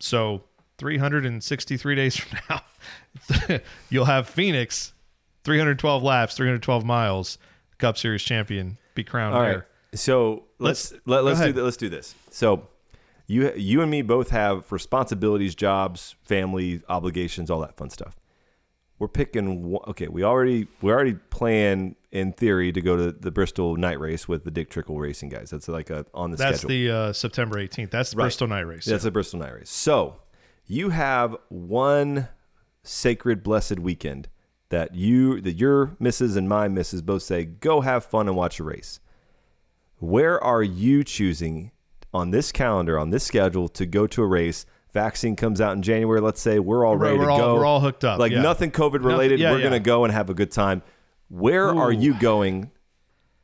[0.00, 0.44] So
[0.78, 3.58] 363 days from now,
[3.90, 4.92] you'll have Phoenix,
[5.44, 7.38] 312 laps, 312 miles,
[7.78, 9.66] Cup Series champion, be crowned All there.
[9.94, 11.56] So let's Let's- let, let's do ahead.
[11.56, 12.14] let's do this.
[12.30, 12.68] So
[13.26, 18.16] you you and me both have responsibilities, jobs, family obligations, all that fun stuff.
[18.98, 20.08] We're picking one, okay.
[20.08, 24.44] We already we already plan in theory to go to the Bristol night race with
[24.44, 25.50] the Dick Trickle Racing guys.
[25.50, 26.68] That's like a on the That's schedule.
[26.68, 27.90] the uh, September 18th.
[27.90, 28.24] That's the Right.
[28.24, 28.84] Bristol night race.
[28.86, 29.70] That's a Bristol night race.
[29.70, 30.16] So
[30.66, 32.28] you have one
[32.82, 34.28] sacred, blessed weekend
[34.70, 38.58] that you that your misses and my misses both say go have fun and watch
[38.58, 38.98] a race.
[39.98, 41.70] Where are you choosing
[42.12, 44.66] on this calendar on this schedule to go to a race?
[44.92, 46.20] Vaccine comes out in January.
[46.20, 47.54] Let's say we're all ready we're to all- go.
[47.56, 48.40] we're all hooked up, Like yeah.
[48.42, 49.38] nothing COVID related.
[49.38, 49.64] yeah, we're yeah.
[49.64, 50.82] gonna go and have a good time.
[51.28, 52.70] Where are you going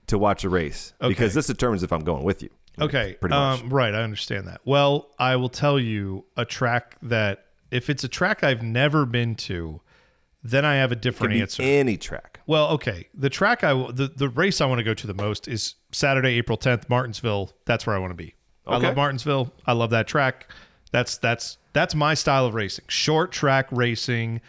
[0.07, 0.95] to watch a race?
[1.01, 1.09] Okay.
[1.09, 2.49] Because this determines if I'm going with you.
[2.81, 3.17] Okay.
[3.21, 3.61] Pretty much.
[3.63, 3.95] Um, right.
[3.95, 4.61] I understand that.
[4.65, 9.35] Well, I will tell you a track that if it's a track I've never been
[9.37, 9.81] to,
[10.43, 11.63] then I have a different answer.
[11.63, 12.41] any track.
[12.47, 13.09] well, okay.
[13.15, 16.35] The track I the the race I want to go to the most is Saturday,
[16.39, 17.53] April 10th, Martinsville.
[17.65, 18.35] That's where I want to be.
[18.67, 19.53] I love Martinsville.
[19.67, 20.51] I love that track.
[20.95, 22.85] That's that's that's my style of racing.
[22.87, 24.41] Short track racing,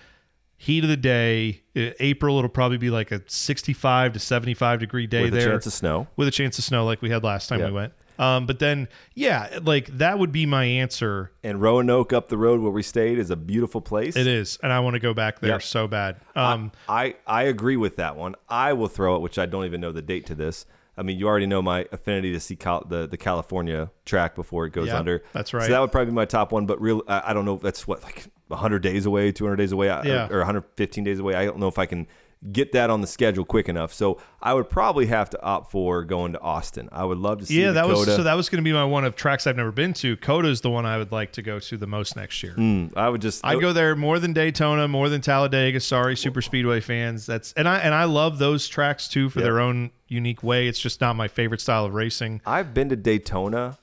[0.57, 1.63] heat of the day.
[1.75, 5.65] Uh, April it'll probably be like a 65 to 75 degree day With a chance
[5.65, 6.05] of snow.
[6.15, 7.65] with a chance of snow like we had last time Yeah.
[7.65, 7.93] we went.
[8.19, 11.31] Um, but then, yeah, like that would be my answer.
[11.43, 14.15] And Roanoke up the road where we stayed is a beautiful place.
[14.15, 15.63] It is, and I want to go back there Yep.
[15.63, 16.17] so bad.
[16.35, 18.35] Um, I, I agree with that one.
[18.47, 20.65] I will throw it, which I don't even know the date to this.
[20.97, 24.65] I mean, you already know my affinity to see Cal- the the California track before
[24.65, 25.23] it goes Yeah, under.
[25.33, 25.65] that's right.
[25.65, 26.65] So that would probably be my top one.
[26.65, 27.55] But real, I, I don't know.
[27.55, 30.27] if That's what like 100 days away, 200 days away, Yeah.
[30.31, 31.35] or 115 days away.
[31.35, 32.07] I don't know if I can
[32.51, 33.91] get that on the schedule quick enough.
[33.93, 36.89] So I would probably have to opt for going to Austin.
[36.91, 38.21] I would love to see Yeah, that was so.
[38.23, 40.15] That was going to be my one of tracks I've never been to.
[40.17, 42.53] COTA's the one I would like to go to the most next year.
[42.55, 45.79] Mm, I would just I'd go there more than Daytona, more than Talladega.
[45.79, 47.25] Sorry, Super Speedway fans.
[47.25, 49.45] That's and I and I love those tracks too for Yeah.
[49.45, 50.67] their own unique way.
[50.67, 52.41] It's just not my favorite style of racing.
[52.45, 53.77] I've been to Daytona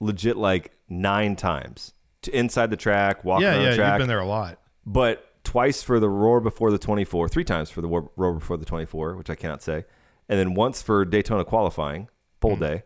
[0.00, 1.92] legit like nine times
[2.22, 3.92] to inside the track, walking Yeah, around yeah, the track.
[3.92, 4.58] you've been there a lot.
[4.84, 8.56] but twice for the roar before the 24 three times for the Roar- roar before
[8.56, 9.84] the 24 which i cannot say
[10.28, 12.08] and then once for daytona qualifying
[12.40, 12.82] pole day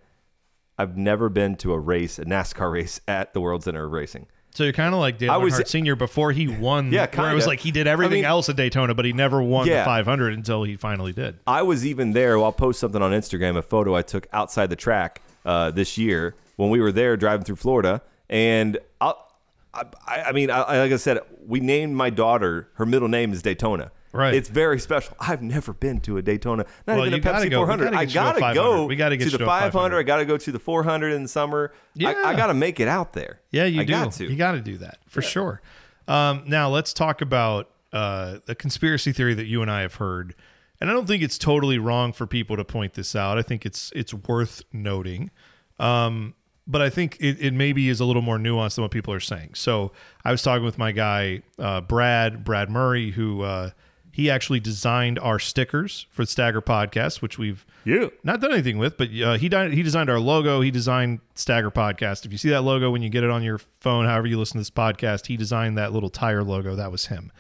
[0.77, 4.27] i've never been to a race a nascar race at the world center of racing
[4.55, 6.91] So you're kind of like Dale I was- Earnhardt Senior before he won.
[6.91, 9.13] Yeah, where it was like he did everything I mean- else at Daytona, but he
[9.13, 9.81] never won Yeah.
[9.81, 11.39] the 500 until he finally did.
[11.47, 14.77] i was even there i'll post something on instagram a photo i took outside the
[14.77, 19.28] track uh, this year when we were there driving through florida and I'll,
[19.75, 19.85] I,
[20.29, 23.91] I mean I, like i said we named my daughter her middle name is daytona
[24.12, 24.35] Right.
[24.35, 25.14] It's very special.
[25.21, 27.59] I've never been to a Daytona, not Well, even a gotta Pepsi go.
[27.59, 27.85] 400.
[27.85, 28.87] gotta I get you to gotta go.
[28.87, 29.73] We gotta get to the to 500.
[29.73, 29.99] 500.
[29.99, 31.73] I gotta go to the 400 in the summer.
[31.95, 32.11] Yeah.
[32.11, 33.41] I, I gotta make it out there.
[33.51, 33.93] Yeah, you I do.
[33.93, 34.25] Got to.
[34.25, 35.61] You got to do that for sure.
[36.07, 40.35] Um, now let's talk about uh, the conspiracy theory that you and I have heard,
[40.81, 43.37] and I don't think it's totally wrong for people to point this out.
[43.37, 45.31] I think it's it's worth noting,
[45.79, 46.35] um,
[46.69, 49.21] but I think it, it maybe is a little more nuanced than what people are
[49.21, 49.55] saying.
[49.55, 49.91] So
[50.25, 53.71] I was talking with my guy uh, Brad Brad Murray, who uh,
[54.12, 58.09] he actually designed our stickers for the Stagger Podcast, which we've Yeah.
[58.25, 60.61] not done anything with, but uh, he di- he designed our logo.
[60.61, 62.27] He designed Stagger Podcast.
[62.27, 64.55] If you see that logo when you get it on your phone, however you listen
[64.55, 66.75] to this podcast, he designed that little tire logo.
[66.77, 67.33] That was him.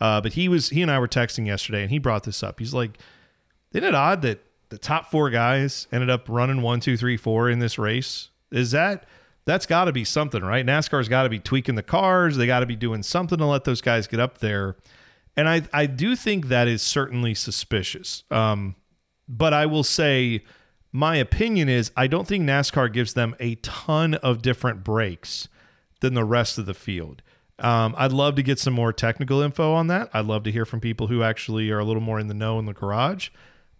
[0.00, 2.58] Uh, but he was he and I were texting yesterday, and he brought this up.
[2.58, 2.98] He's like,
[3.72, 7.48] "Isn't it odd that the top four guys ended up running one, two, three, four
[7.48, 8.30] in this race?
[8.54, 9.06] Is that
[9.44, 10.64] that's got to be something, right?
[10.64, 12.36] NASCAR's got to be tweaking the cars.
[12.36, 14.76] They got to be doing something to let those guys get up there."
[15.36, 18.24] And I I do think that is certainly suspicious.
[18.30, 18.76] Um,
[19.28, 20.44] but I will say
[20.92, 25.48] my opinion is I don't think NASCAR gives them a ton of different breaks
[26.00, 27.22] than the rest of the field.
[27.58, 30.10] Um, I'd love to get some more technical info on that.
[30.12, 32.58] I'd love to hear from people who actually are a little more in the know
[32.58, 33.30] in the garage.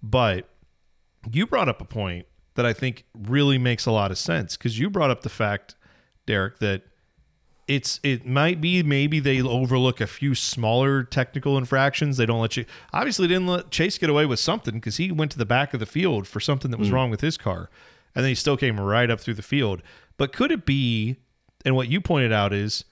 [0.02, 0.48] But
[1.30, 4.78] you brought up a point that I think really makes a lot of sense because
[4.78, 5.74] you brought up the fact,
[6.26, 6.82] Derek, that
[7.66, 12.16] it's it might be maybe they overlook a few smaller technical infractions.
[12.16, 15.32] They don't let you obviously didn't let Chase get away with something because he went
[15.32, 16.92] to the back of the field for something that was mm.
[16.92, 17.70] wrong with his car,
[18.14, 19.82] and then he still came right up through the field.
[20.16, 21.16] But could it be?
[21.64, 22.84] And what you pointed out is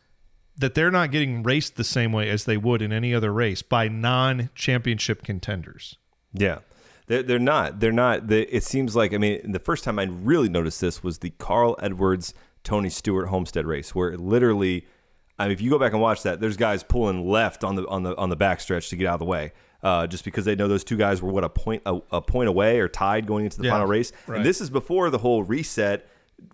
[0.57, 3.61] that they're not getting raced the same way as they would in any other race
[3.61, 5.99] by non-championship contenders.
[6.33, 6.61] Yeah.
[7.07, 7.81] They're, they're not.
[7.81, 8.29] They're not.
[8.29, 11.31] They, it seems like, I mean, the first time I really noticed this was the
[11.31, 12.33] Carl Edwards
[12.65, 14.87] Tony Stewart Homestead race, where it literally,
[15.39, 17.87] I mean, if you go back and watch that, there's guys pulling left on the
[17.89, 20.55] on the on the backstretch to get out of the way, uh, just because they
[20.55, 23.45] know those two guys were what a point a, a point away or tied going
[23.47, 24.13] into the Yeah, final race.
[24.29, 24.37] right.
[24.37, 26.09] And this is before the whole reset.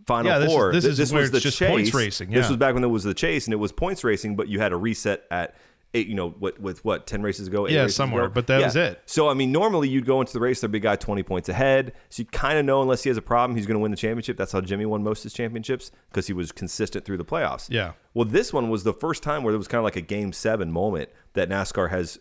[0.07, 0.73] Final Yeah, this is- four.
[0.73, 1.95] this Th- is where was the chase.
[1.95, 4.47] racing, This was back when there was the chase, and it was points racing, but
[4.49, 5.55] you had a reset at
[5.95, 6.07] eight.
[6.07, 7.67] You know, what with what ten races ago?
[7.67, 8.33] Eight Yeah, somewhere, ago?
[8.35, 8.67] but that Yeah.
[8.67, 9.03] was it.
[9.07, 11.49] So I mean, normally you'd go into the race, there'd be a guy twenty points
[11.49, 11.93] ahead.
[12.11, 13.97] So you kind of know, unless he has a problem, he's going to win the
[13.97, 14.37] championship.
[14.37, 17.69] That's how Jimmie won most of his championships because he was consistent through the playoffs.
[17.71, 17.93] Yeah.
[18.15, 20.33] Well, this one was the first time where there was kind of like a game
[20.33, 22.19] seven moment that NASCAR has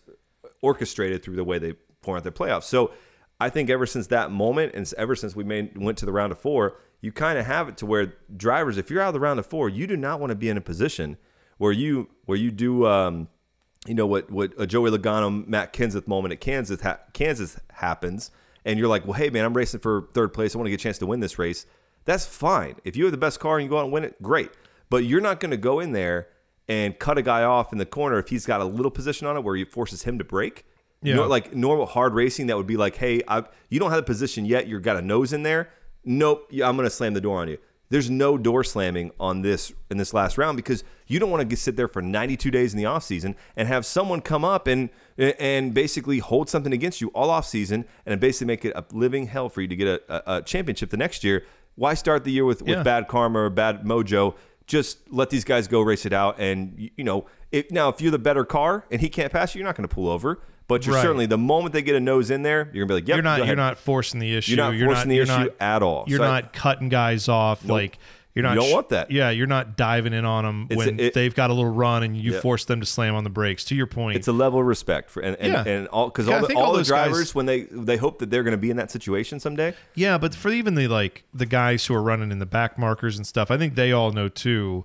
[0.62, 2.64] orchestrated through the way they format their playoffs.
[2.64, 2.92] So
[3.40, 6.32] I think ever since that moment, and ever since we made went to the round
[6.32, 9.20] of four, you kind of have it to where drivers, if you're out of the
[9.20, 11.16] round of four, you do not want to be in a position
[11.58, 12.86] where you where you do.
[12.86, 13.28] Um,
[13.86, 18.30] you know what what a Joey Logano Matt Kenseth moment at Kansas ha- Kansas happens
[18.64, 20.54] and you're like well hey man I'm racing for third place.
[20.54, 21.66] I want to get a chance to win this race.
[22.04, 22.76] That's fine.
[22.84, 24.50] If you have the best car and you go out and win it great.
[24.90, 26.28] But you're not going to go in there
[26.66, 29.36] and cut a guy off in the corner if he's got a little position on
[29.36, 30.64] it where it forces him to break
[31.02, 33.98] you know like normal hard racing that would be like hey I, you don't have
[33.98, 34.66] the position yet.
[34.66, 35.70] You've got a nose in there.
[36.04, 37.58] Nope I'm going to slam the door on you.
[37.90, 41.56] There's no door slamming on this in this last round because you don't want to
[41.56, 45.74] sit there for 92 days in the offseason and have someone come up and and
[45.74, 49.60] basically hold something against you all offseason and basically make it a living hell for
[49.62, 51.44] you to get a, a, a championship the next year.
[51.74, 52.82] Why start the year with, with Yeah.
[52.82, 54.36] bad karma or bad mojo?
[54.66, 56.38] Just let these guys go race it out.
[56.38, 59.60] And, you, know, if, now if you're the better car and he can't pass you,
[59.60, 60.40] you're not going to pull over.
[60.66, 61.02] But you're Right.
[61.02, 63.16] certainly, the moment they get a nose in there, you're going to be like, yep,
[63.16, 64.54] you're not you're not forcing the issue.
[64.54, 66.04] You're not forcing the you're issue at all.
[66.06, 67.98] You're So I- not cutting guys off like
[68.38, 68.54] you're not.
[68.54, 69.10] You don't want that.
[69.10, 72.04] Yeah, you're not diving in on them It's- when it- they've got a little run
[72.04, 72.40] and you Yeah.
[72.40, 73.64] force them to slam on the brakes.
[73.64, 75.64] To your point, It's a level of respect for and and, Yeah.
[75.66, 78.20] and all because all the, all all the those guys- drivers when they they hope
[78.20, 79.74] that they're going to be in that situation someday.
[79.96, 83.16] Yeah, but for even the like the guys who are running in the back markers
[83.16, 84.84] and stuff, I think they all know too.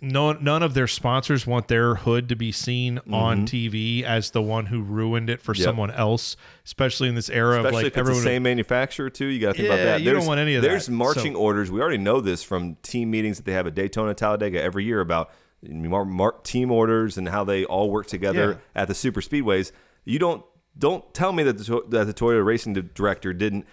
[0.00, 4.42] No, none of their sponsors want their hood to be seen on TV as the
[4.42, 5.60] one who ruined it for Mm-hmm.
[5.62, 5.66] Yep.
[5.66, 6.36] someone else,
[6.66, 8.22] especially in this era Especially of like everyone.
[8.22, 9.26] the same manufacturer too.
[9.26, 10.00] You got to think about that.
[10.00, 10.92] you don't There's- want any of There's that.
[10.92, 11.70] marching So- orders.
[11.70, 15.00] We already know this from team meetings that they have at Daytona, Talladega every year
[15.00, 15.30] about
[16.44, 19.72] team orders and how they all work together at the super speedways.
[20.04, 20.44] You don't
[20.78, 23.64] don't tell me that the, that the Toyota racing director didn't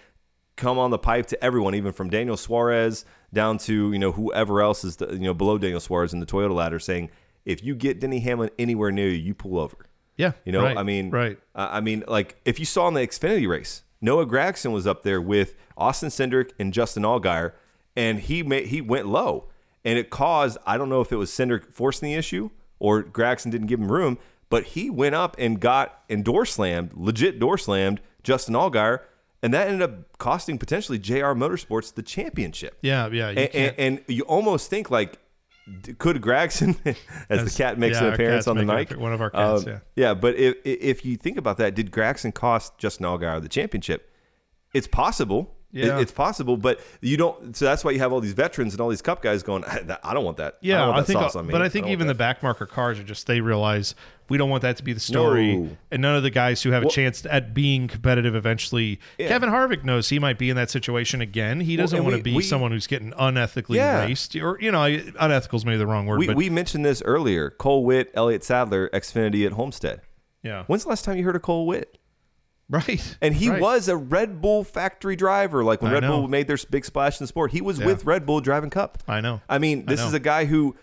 [0.56, 3.04] come on the pipe to everyone, even from Daniel Suarez
[3.34, 6.26] down to you know whoever else is the, you know below Daniel Suarez in the
[6.26, 7.10] Toyota ladder, saying
[7.44, 9.76] if you get Denny Hamlin anywhere near you, you pull over.
[10.16, 11.38] yeah, You know, right, I mean, right.
[11.54, 15.02] uh, I mean, like if you saw in the Xfinity race, Noah Gragson was up
[15.02, 17.52] there with Austin Cindric and Justin Allgaier,
[17.96, 19.48] and he made he went low,
[19.84, 23.50] and it caused I don't know if it was Cindric forcing the issue or Gragson
[23.50, 24.18] didn't give him room,
[24.50, 29.00] but he went up and got and door slammed, legit door slammed Justin Allgaier,
[29.44, 32.78] and that ended up costing potentially JR Motorsports the championship.
[32.80, 33.28] Yeah, yeah.
[33.28, 35.18] You And, and, and you almost think like,
[35.98, 36.96] could Gragson, as,
[37.28, 39.82] As- the cat makes yeah, an appearance on the mic, one of our cats, um,
[39.96, 40.14] yeah.
[40.14, 44.10] but if if you think about that, did Gragson cost Justin Allgaier the championship?
[44.72, 45.53] It's possible.
[45.74, 45.98] It- Yeah.
[45.98, 47.56] it's possible, but you don't.
[47.56, 49.64] So that's why you have all these veterans and all these cup guys going.
[49.64, 50.54] I, I don't want that.
[50.54, 51.52] I yeah, don't want I, think, sauce on me.
[51.52, 52.40] but I think don't even the that.
[52.40, 53.94] backmarker cars are just they realize
[54.28, 55.76] we don't want that to be the story, No.
[55.90, 58.98] and none of the guys who have a chance at being competitive eventually.
[59.18, 59.28] Yeah.
[59.28, 61.60] Kevin Harvick knows he might be in that situation again.
[61.60, 64.04] He doesn't and want to be we- someone who's getting unethically Yeah.
[64.04, 67.02] raced, or you know, unethical is maybe the wrong word, we, but we mentioned this
[67.02, 67.50] earlier.
[67.50, 70.00] Cole Whitt, Elliott Sadler, Xfinity at Homestead.
[70.42, 71.98] yeah, When's the last time you heard of Cole Whitt?
[72.74, 73.16] Right.
[73.20, 73.60] And he right.
[73.60, 75.62] was a Red Bull factory driver.
[75.62, 76.20] Like when I Red know.
[76.20, 77.86] Bull made their big splash in the sport, he was Yeah.
[77.86, 79.02] with Red Bull driving Cup.
[79.06, 79.40] I know.
[79.48, 80.08] I mean, this know.
[80.08, 80.74] is a guy who,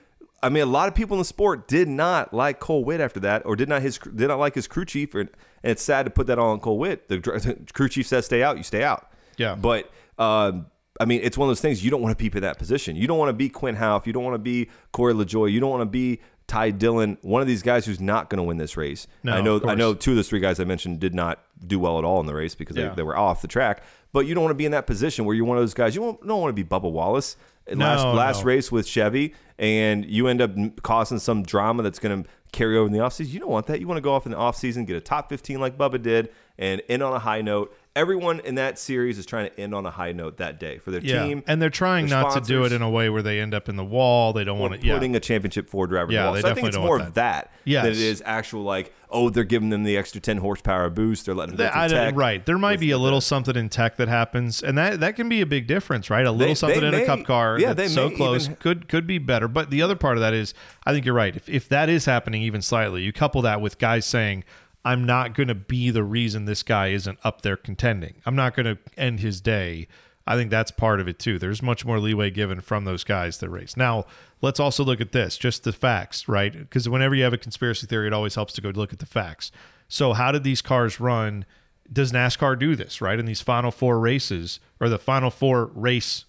[0.42, 3.20] I mean, a lot of people in the sport did not like Cole Whitt after
[3.20, 5.30] that, or did not his did not like his crew chief, and,
[5.64, 7.10] and it's sad to put that all on Cole Whitt.
[7.10, 9.12] The, the crew chief says stay out, you stay out.
[9.38, 9.56] Yeah.
[9.56, 10.68] But um,
[11.00, 12.96] I mean, it's one of those things you don't want to be in that position.
[12.96, 14.08] You don't want to be Quinn Houff.
[14.08, 15.52] You don't want to be Corey LaJoie.
[15.52, 18.44] You don't want to be Ty Dillon, one of these guys who's not going to
[18.44, 19.08] win this race.
[19.24, 19.62] No, I know.
[19.64, 22.20] I know two of those three guys I mentioned did not do well at all
[22.20, 22.90] in the race because Yeah.
[22.90, 23.84] they, they were off the track.
[24.14, 25.96] But you don't want to be in that position where you're one of those guys.
[25.96, 27.38] You don't, don't want to be Bubba Wallace.
[27.72, 28.46] last last no.
[28.48, 30.52] race with Chevy, and you end up
[30.84, 33.32] causing some drama that's going to carry over in the offseason.
[33.32, 33.80] You don't want that.
[33.80, 36.30] You want to go off in the offseason, get a top 15 like Bubba did,
[36.58, 37.74] and end on a high note.
[37.94, 40.92] Everyone in that series is trying to end on a high note that day for
[40.92, 41.44] their Yeah, team.
[41.46, 43.76] and they're trying not to do it in a way where they end up in
[43.76, 44.32] the wall.
[44.32, 44.88] They don't want to.
[44.88, 46.10] Yeah, putting a championship Ford driver.
[46.10, 46.42] in Yeah, the wall.
[46.42, 47.84] so I think it's more of that Yes.
[47.84, 51.26] than it is actual like, oh, they're giving them the extra 10 horsepower boost.
[51.26, 52.16] They're letting them That- go I don't- tech.
[52.16, 52.46] right.
[52.46, 55.42] There might be a little something in tech that happens, and that that can be
[55.42, 56.26] a big difference, right?
[56.26, 58.88] A little They- something they in a cup car yeah, that's so close even- could
[58.88, 59.50] could be better.
[59.50, 60.54] But the other part of that is,
[60.86, 61.36] I think you're right.
[61.36, 64.46] If if that is happening even slightly, you couple that with guys saying,
[64.84, 68.16] "I'm not going to be the reason this guy isn't up there contending.
[68.26, 69.88] I'm not going to end his day."
[70.28, 71.40] I think that's part of it too.
[71.40, 73.76] There's much more leeway given from those guys that race.
[73.76, 74.06] Now,
[74.42, 76.54] let's also look at this, just the facts, right?
[76.54, 79.06] Because whenever you have a conspiracy theory, it always helps to go look at the
[79.06, 79.52] facts.
[79.88, 81.46] So, how did these cars run?
[81.92, 83.20] Does NASCAR do this, right?
[83.20, 86.26] In these final four races or the final four race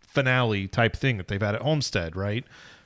[0.00, 2.44] finale type thing that they've had at Homestead, right?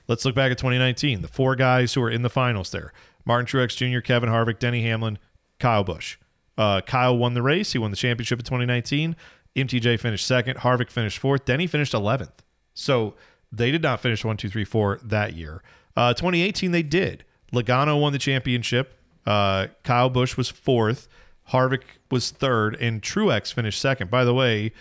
[0.08, 1.22] Let's look back at 2019.
[1.22, 2.92] The four guys who are in the finals there
[3.26, 5.18] Martin Truex Jr., Kevin Harvick, Denny Hamlin,
[5.58, 6.16] Kyle Busch.
[6.56, 7.72] Uh, Kyle won the race.
[7.72, 9.14] He won the championship in 2019.
[9.54, 10.58] MTJ finished second.
[10.58, 11.44] Harvick finished fourth.
[11.44, 12.30] Denny finished 11th.
[12.72, 13.14] So
[13.52, 15.62] they did not finish one, two, three, four that year.
[15.96, 17.24] Uh, 2018, they did.
[17.52, 18.98] Logano won the championship.
[19.26, 21.08] Uh, Kyle Busch was fourth.
[21.50, 22.76] Harvick was third.
[22.76, 24.10] And Truex finished second.
[24.10, 24.72] By the way,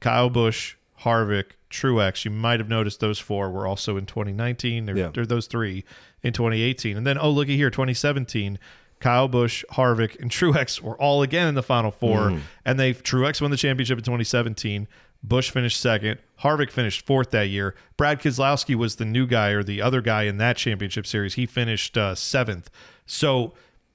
[0.00, 2.24] Kyle Busch, Harvick, Truex.
[2.24, 4.86] You might have noticed those four were also in 2019.
[4.86, 5.10] They're, Yeah.
[5.12, 5.84] they're those three
[6.22, 6.96] in 2018.
[6.96, 8.58] And then, oh, looky here, 2017.
[9.00, 12.30] Kyle Busch, Harvick, and Truex were all again in the final 4
[12.64, 14.86] And they Truex won the championship in 2017.
[15.24, 16.18] Busch finished second.
[16.40, 17.74] Harvick finished fourth that year.
[17.96, 21.34] Brad Keselowski was the new guy or the other guy in that championship series.
[21.34, 22.70] He finished uh, seventh.
[23.06, 23.54] So,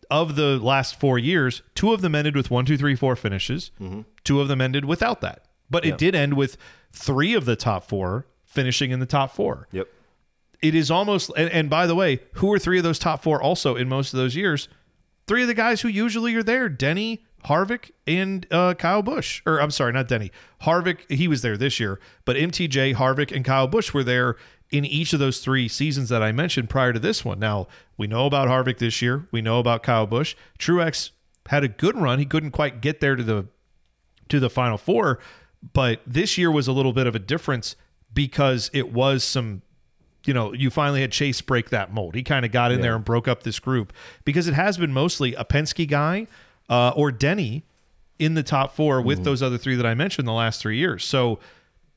[0.10, 3.72] of the last four years, two of them ended with one, two, three, four finishes.
[4.24, 5.44] Two of them ended without that.
[5.70, 6.56] But it did end with
[6.94, 9.68] three of the top four finishing in the top four.
[9.74, 9.88] Yep.
[10.62, 13.42] It is almost, and, and by the way, who are three of those top four
[13.42, 14.68] also in most of those years?
[15.28, 19.42] Three of the guys who usually are there Denny, Harvick, and uh, Kyle Busch.
[19.46, 20.32] Or I'm sorry, not Denny.
[20.64, 24.36] Harvick, he was there this year, but MTJ, Harvick, and Kyle Busch were there
[24.72, 27.40] in each of those three seasons that I mentioned prior to this one.
[27.40, 29.28] Now, we know about Harvick this year.
[29.32, 30.36] We know about Kyle Busch.
[30.60, 31.12] Truex
[31.48, 32.20] had a good run.
[32.20, 33.48] He couldn't quite get there to the
[34.30, 35.20] to the final four,
[35.74, 37.78] but this year was a little bit of a difference
[38.14, 39.62] because it was some
[40.28, 42.16] you know, you finally had Chase break that mold.
[42.16, 43.94] He kind of got in there and broke up this group
[44.26, 46.28] because it has been mostly a Penske guy
[46.70, 47.64] uh, or Denny
[48.20, 51.06] in the top four with those other three that I mentioned the last three years.
[51.06, 51.40] So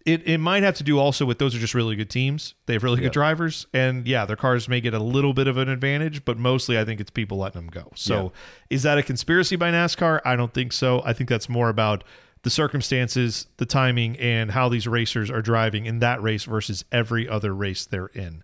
[0.06, 2.54] it, it might have to do also with those are just really good teams.
[2.66, 3.04] They have really Yep.
[3.04, 6.38] good drivers, and yeah, their cars may get a little bit of an advantage, but
[6.38, 7.90] mostly I think it's people letting them go.
[7.94, 8.32] So,
[8.70, 10.20] is that a conspiracy by NASCAR?
[10.24, 11.02] I don't think so.
[11.04, 12.02] I think that's more about
[12.42, 17.28] the circumstances, the timing, and how these racers are driving in that race versus every
[17.28, 18.42] other race they're in.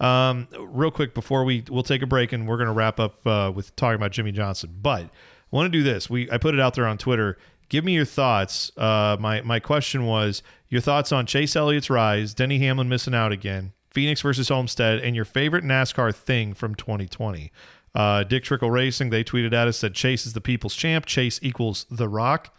[0.00, 3.26] Um, real quick before we we'll take a break and we're going to wrap up
[3.26, 5.08] uh, with talking about Jimmie Johnson, but I
[5.50, 6.10] want to do this.
[6.10, 7.38] We I put it out there on Twitter.
[7.68, 8.70] Give me your thoughts.
[8.76, 13.30] Uh, my my question was your thoughts on Chase Elliott's rise, Denny Hamlin missing out
[13.32, 17.52] again, Phoenix versus Homestead, and your favorite NASCAR thing from 2020.
[17.94, 21.06] Uh, Dick Trickle Racing they tweeted at us said Chase is the people's champ.
[21.06, 22.52] Chase equals The Rock.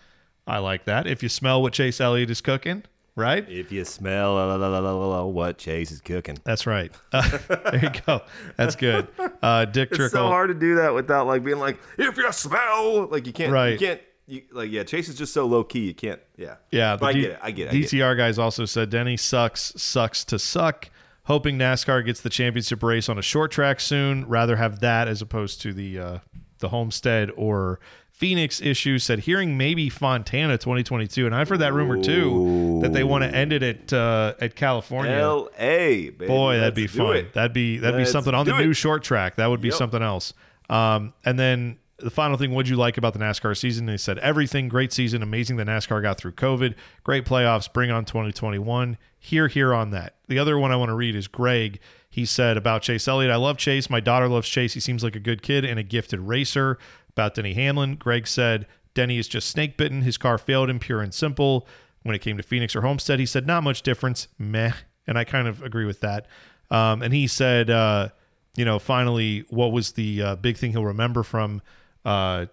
[0.47, 1.07] I like that.
[1.07, 2.83] If you smell what Chase Elliott is cooking,
[3.15, 3.49] right?
[3.49, 6.37] If you smell la, la, la, la, la, la, what Chase is cooking.
[6.43, 6.91] That's right.
[7.13, 7.37] Uh,
[7.71, 8.21] there you go.
[8.57, 9.07] That's good.
[9.41, 10.17] Uh, Dick It's Trickle.
[10.19, 13.51] so hard to do that without like being like, if you smell, like you can't,
[13.51, 13.73] Right.
[13.73, 14.83] You can't, you, like yeah.
[14.83, 15.85] Chase is just so low key.
[15.87, 16.19] You can't.
[16.35, 16.55] Yeah.
[16.71, 17.39] Yeah, But I D- get it.
[17.41, 17.69] I get it.
[17.69, 17.87] I get it.
[17.87, 20.89] DTR guys also said Denny sucks, sucks to suck.
[21.23, 24.27] Hoping NASCAR gets the championship race on a short track soon.
[24.27, 26.17] Rather have that as opposed to the uh,
[26.59, 27.79] the Homestead or
[28.17, 28.97] Phoenix issue.
[28.99, 33.35] Said hearing maybe Fontana 2022, and I've heard that rumor too that they want to
[33.35, 35.11] end it at uh, at California.
[35.11, 36.09] L.A.
[36.11, 36.27] Baby.
[36.27, 37.27] Boy, that'd be Let's fun.
[37.33, 38.65] That'd be that'd be Let's something on the it.
[38.65, 39.35] new short track.
[39.35, 39.77] That would be Yep.
[39.77, 40.33] something else.
[40.69, 43.85] Um, and then the final thing, what'd you like about the NASCAR season?
[43.85, 44.67] They said everything.
[44.67, 45.21] Great season.
[45.23, 46.73] Amazing that NASCAR got through COVID.
[47.03, 47.71] Great playoffs.
[47.71, 48.97] Bring on 2021.
[49.17, 50.15] Here, here on that.
[50.27, 51.79] The other one I want to read is Greg.
[52.09, 53.31] He said about Chase Elliott.
[53.31, 53.89] I love Chase.
[53.89, 54.73] My daughter loves Chase.
[54.73, 56.77] He seems like a good kid and a gifted racer.
[57.15, 60.01] About Denny Hamlin, Greg said Denny is just snake bitten.
[60.01, 61.65] His car failed him, pure and simple.
[62.03, 64.27] When it came to Phoenix or Homestead, he said not much difference.
[64.37, 64.73] Meh.
[65.07, 66.27] And I kind of agree with that.
[66.69, 68.09] Um, and he said, uh,
[68.55, 71.61] you know, finally, what was the uh, big thing he'll remember from
[72.03, 72.47] uh,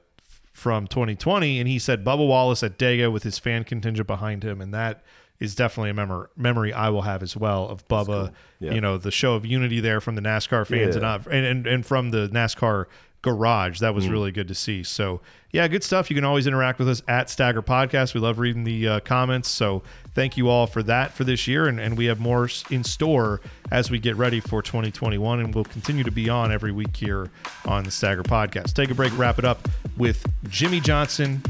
[0.53, 1.59] from 2020?
[1.59, 5.03] And he said Bubba Wallace at Dega with his fan contingent behind him, and that
[5.39, 8.33] is definitely a memor- memory I will have as well of Bubba.
[8.61, 8.73] Yeah.
[8.75, 11.19] You know, the show of unity there from the NASCAR fans and, Yeah.
[11.31, 12.87] and and and from the NASCAR
[13.23, 13.79] garage.
[13.81, 13.95] That Mm.
[13.95, 14.83] was really good to see.
[14.83, 15.21] So
[15.53, 16.11] yeah, good stuff.
[16.11, 18.15] You can always interact with us at Stagger Podcast.
[18.15, 19.49] We love reading the uh, comments.
[19.51, 19.83] So
[20.15, 23.41] thank you all for that for this year, and, and we have more in store
[23.71, 27.31] as we get ready for 2021, and we'll continue to be on every week here
[27.67, 28.73] on the Stagger Podcast.
[28.73, 31.43] Take a break, wrap it up with Jimmie Johnson,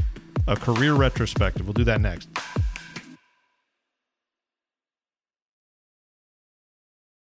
[0.47, 1.65] a career retrospective.
[1.65, 2.27] We'll do that next.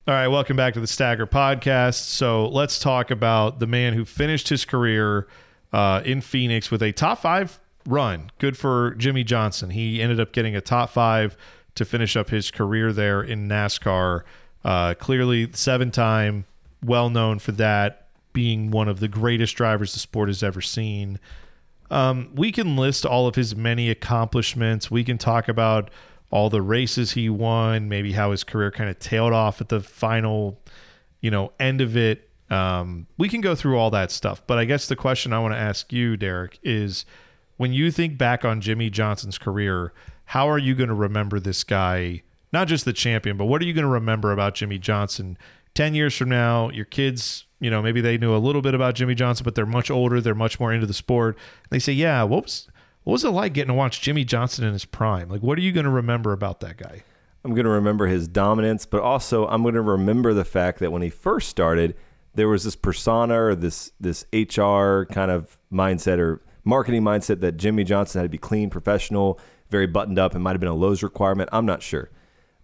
[0.09, 2.05] All right, welcome back to the Stagger Podcast.
[2.05, 5.28] So let's talk about the man who finished his career
[5.74, 8.30] uh, in Phoenix with a top five run.
[8.38, 9.70] Good for Jimmie Johnson.
[9.70, 11.36] He ended up getting a top five
[11.74, 14.22] to finish up his career there in NASCAR.
[14.64, 16.46] Uh, clearly, seven time,
[16.82, 21.20] well known for that, being one of the greatest drivers the sport has ever seen.
[21.90, 24.90] Um, we can list all of his many accomplishments.
[24.90, 25.90] We can talk about
[26.31, 29.81] all the races he won, maybe how his career kind of tailed off at the
[29.81, 30.61] final,
[31.20, 32.31] you know, end of it.
[32.51, 34.43] Um, we can go through all that stuff.
[34.47, 37.05] But I guess the question I want to ask you, Derek, is
[37.57, 39.93] when you think back on Jimmie Johnson's career,
[40.26, 42.22] how are you going to remember this guy?
[42.53, 45.37] Not just the champion, but what are you going to remember about Jimmie Johnson
[45.74, 46.70] 10 years from now?
[46.70, 49.66] Your kids, you know, maybe they knew a little bit about Jimmie Johnson, but they're
[49.66, 50.20] much older.
[50.20, 51.37] They're much more into the sport.
[51.70, 52.68] they say, yeah, what was.
[53.05, 55.28] What was it like getting to watch Jimmie Johnson in his prime?
[55.28, 57.03] Like, what are you going to remember about that guy?
[57.44, 60.92] I'm going to remember his dominance, but also I'm going to remember the fact that
[60.92, 61.96] when he first started,
[62.34, 67.57] there was this persona or this this HR kind of mindset or marketing mindset that
[67.57, 69.40] Jimmie Johnson had to be clean, professional,
[69.70, 70.34] very buttoned up.
[70.34, 71.48] It might have been a Lowe's requirement.
[71.53, 72.11] I'm not sure.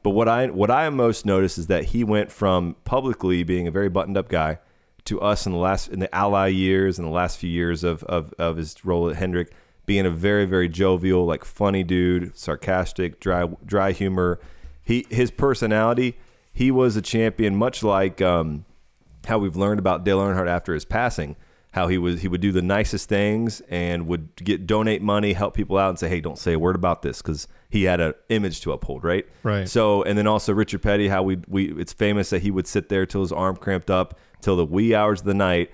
[0.03, 3.70] But what I what I most noticed is that he went from publicly being a
[3.70, 4.59] very buttoned up guy
[5.07, 8.05] to us in the last in the ally years and the last few years of
[8.05, 9.53] of, of his role at Hendrick
[9.87, 14.39] being a very very jovial like funny dude sarcastic dry dry humor
[14.82, 16.16] he his personality
[16.53, 18.64] he was a champion much like um,
[19.26, 21.37] how we've learned about Dale Earnhardt after his passing
[21.72, 25.53] how he was he would do the nicest things and would get donate money help
[25.55, 28.14] people out and say hey don't say a word about this because he had an
[28.30, 29.68] image to uphold right Right.
[29.68, 32.89] so and then also Richard Petty how we we it's famous that he would sit
[32.89, 35.70] there till his arm cramped up till the wee hours of the night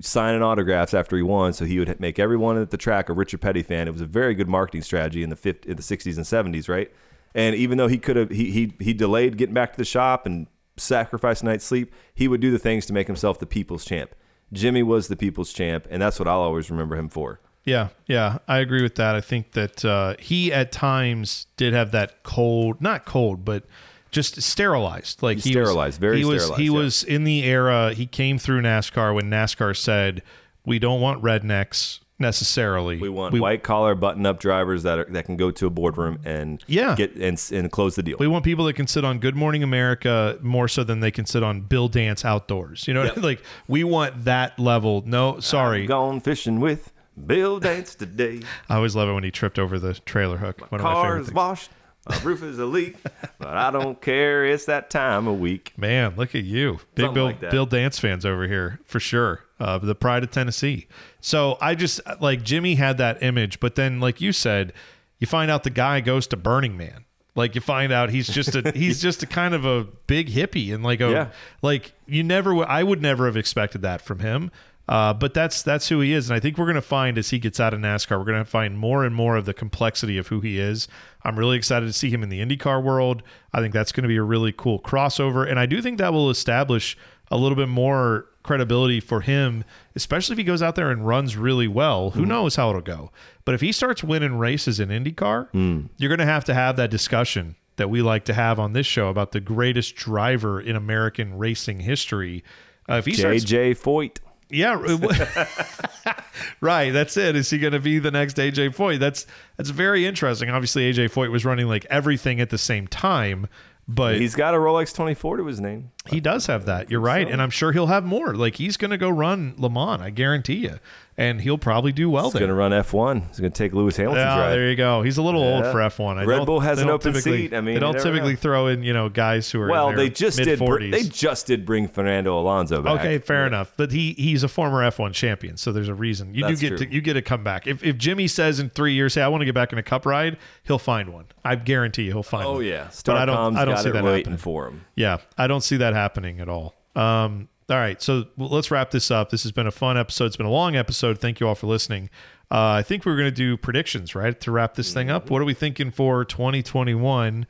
[0.00, 3.40] signing autographs after he won, so he would make everyone at the track a Richard
[3.40, 3.86] Petty fan.
[3.86, 6.68] It was a very good marketing strategy in the 50, in the 60s and 70s,
[6.68, 6.90] right?
[7.34, 10.26] And even though he could have he he he delayed getting back to the shop
[10.26, 14.14] and sacrificed night's sleep, he would do the things to make himself the people's champ.
[14.52, 17.40] Jimmie was the people's champ, and that's what I'll always remember him for.
[17.64, 19.14] Yeah, yeah, I agree with that.
[19.14, 23.64] I think that uh, he at times did have that cold, not cold, but
[24.10, 25.22] just sterilized.
[25.22, 26.72] Like he Sterilized, was, very he was, sterilized, He yeah.
[26.72, 27.92] was in the era.
[27.94, 30.22] He came through NASCAR when NASCAR said,
[30.64, 32.98] "We don't want rednecks." necessarily.
[32.98, 36.18] We want white collar, button up drivers that are, that can go to a boardroom
[36.24, 36.94] and Yeah.
[36.94, 38.18] get and, and close the deal.
[38.20, 41.24] We want people that can sit on Good Morning America more so than they can
[41.24, 42.86] sit on Bill Dance Outdoors.
[42.86, 43.16] You know, Yep.
[43.22, 45.02] like we want that level.
[45.06, 45.86] No, sorry.
[45.86, 46.92] Gone fishing with
[47.26, 48.42] Bill Dance today.
[48.68, 50.70] I always love it when he tripped over the trailer hook.
[50.70, 51.34] One of my favorite Car's things.
[51.34, 51.70] washed.
[52.08, 52.96] My roof is a leak,
[53.38, 54.44] but I don't care.
[54.46, 55.72] It's that time of week.
[55.76, 56.80] Man, look at you.
[56.94, 57.50] Big Something Bill like.
[57.50, 59.44] Bill Dance fans over here for sure.
[59.60, 60.86] Uh, the pride of Tennessee.
[61.20, 64.72] So I just like Jimmie had that image, but then like you said,
[65.18, 67.04] you find out the guy goes to Burning Man.
[67.36, 70.74] Like you find out he's just a he's just a kind of a big hippie
[70.74, 71.28] and like a Yeah.
[71.62, 74.50] like you never I would never have expected that from him.
[74.90, 77.30] Uh, but that's that's who he is, and I think we're going to find as
[77.30, 80.18] he gets out of NASCAR, we're going to find more and more of the complexity
[80.18, 80.88] of who he is.
[81.22, 83.22] I'm really excited to see him in the IndyCar world.
[83.52, 86.12] I think that's going to be a really cool crossover, and I do think that
[86.12, 86.98] will establish
[87.30, 89.62] a little bit more credibility for him,
[89.94, 92.10] especially if he goes out there and runs really well.
[92.10, 93.12] Who knows how it'll go?
[93.44, 96.90] But if he starts winning races in IndyCar, you're going to have to have that
[96.90, 101.38] discussion that we like to have on this show about the greatest driver in American
[101.38, 102.42] racing history.
[102.88, 104.16] Uh, if he starts JJ Foyt.
[104.50, 104.74] Yeah,
[106.60, 106.90] right.
[106.92, 107.36] That's it.
[107.36, 108.98] Is he going to be the next AJ Foyt?
[108.98, 109.26] That's
[109.56, 110.50] that's very interesting.
[110.50, 113.46] Obviously, AJ Foyt was running like everything at the same time,
[113.88, 115.90] but He's got a Rolex 24 to his name.
[116.08, 116.90] he does have that.
[116.90, 118.34] You're right, and I'm sure he'll have more.
[118.34, 120.02] Like he's going to go run Le Mans.
[120.02, 120.78] I guarantee you,
[121.20, 122.40] and he'll probably do well there.
[122.40, 123.28] He's going to run F1.
[123.28, 124.50] He's going to take Lewis Hamilton's Yeah, ride.
[124.52, 125.02] there you go.
[125.02, 126.16] He's a little old for F1.
[126.16, 127.54] I Red don't- Bull has an open seat.
[127.54, 128.36] I mean, they don't typically know.
[128.38, 130.58] throw in you know guys who are well, they just did.
[130.58, 130.90] br- mid-40s.
[130.92, 133.00] They just did bring Fernando Alonso back.
[133.00, 133.72] Okay, fair enough.
[133.76, 136.34] But he he's a former F1 champion, so there's a reason.
[136.34, 136.86] You That's do get true.
[136.86, 137.66] to you get to come back.
[137.66, 139.82] If if Jimmie says in three years, hey, I want to get back in a
[139.82, 141.26] cup ride, he'll find one.
[141.44, 142.64] I guarantee you he'll find Oh one.
[142.64, 144.36] yeah, But I don't I don't see that happening.
[144.38, 144.84] for him.
[144.94, 146.74] Yeah, I don't see that happening at all.
[146.96, 149.30] Um, all right, so let's wrap this up.
[149.30, 150.26] This has been a fun episode.
[150.26, 151.18] It's been a long episode.
[151.18, 152.10] Thank you all for listening.
[152.50, 155.30] Uh, I think we are going to do predictions, right, to wrap this thing up.
[155.30, 157.46] What are we thinking for 2021?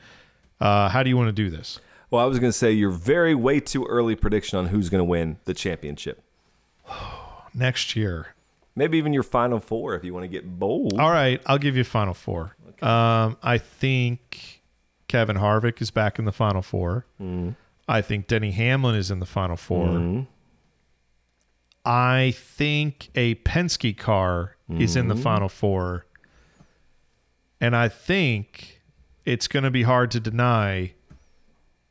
[0.60, 1.80] Uh, how do you want to do this?
[2.10, 5.00] Well, I was going to say you're very way too early prediction on who's going
[5.00, 6.22] to win the championship.
[7.54, 8.34] Next year.
[8.76, 10.98] Maybe even your final four if you want to get bold.
[11.00, 12.56] All right, I'll give you final four.
[12.82, 14.62] Um, I think
[15.08, 17.04] Kevin Harvick is back in the final 4
[17.90, 20.20] I think Denny Hamlin is in the final 4 mm-hmm.
[21.84, 25.22] I think a Penske car is in the mm-hmm.
[25.22, 26.06] final four.
[27.60, 28.80] And I think
[29.24, 30.92] it's going to be hard to deny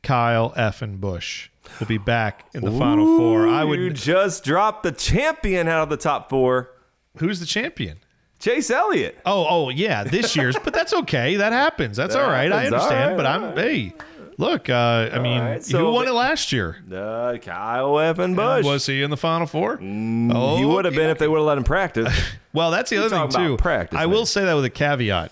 [0.02, 0.80] Kyle F.
[0.80, 3.48] and Busch will be back in the final four.
[3.48, 3.96] I You would.
[3.96, 6.70] just drop the champion out of the top four,
[7.18, 7.98] Who's the champion?
[8.38, 9.18] Chase Elliott.
[9.26, 11.36] Oh, oh, yeah, this year's, but that's okay.
[11.36, 11.96] That happens.
[11.96, 12.50] That's all right.
[12.50, 12.72] I happens.
[12.72, 13.10] All understand.
[13.10, 13.92] right, but I'm hey,
[14.40, 14.68] look.
[14.68, 16.76] Uh, I mean, right, who won it last year?
[16.92, 18.64] Uh, Kyle and Busch.
[18.64, 19.78] Was he in the final four?
[19.78, 22.12] Mm, he would have been if they would have let him practice.
[22.52, 23.56] Well, that's the other thing too.
[23.58, 24.10] practice, I man.
[24.10, 25.30] will say that with a caveat.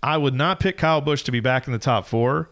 [0.00, 2.50] I would not pick Kyle Busch to be back in the top four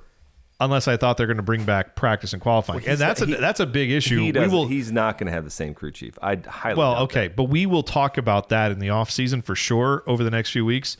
[0.58, 3.32] unless I thought they're going to bring back practice and qualifying, and that's not- a
[3.36, 4.18] he- that's a big issue.
[4.18, 4.66] he we will.
[4.66, 6.18] he's not going to have the same crew chief.
[6.20, 9.54] I highly well, okay, but we will talk about that in the off season for
[9.54, 10.96] sure over the next few weeks.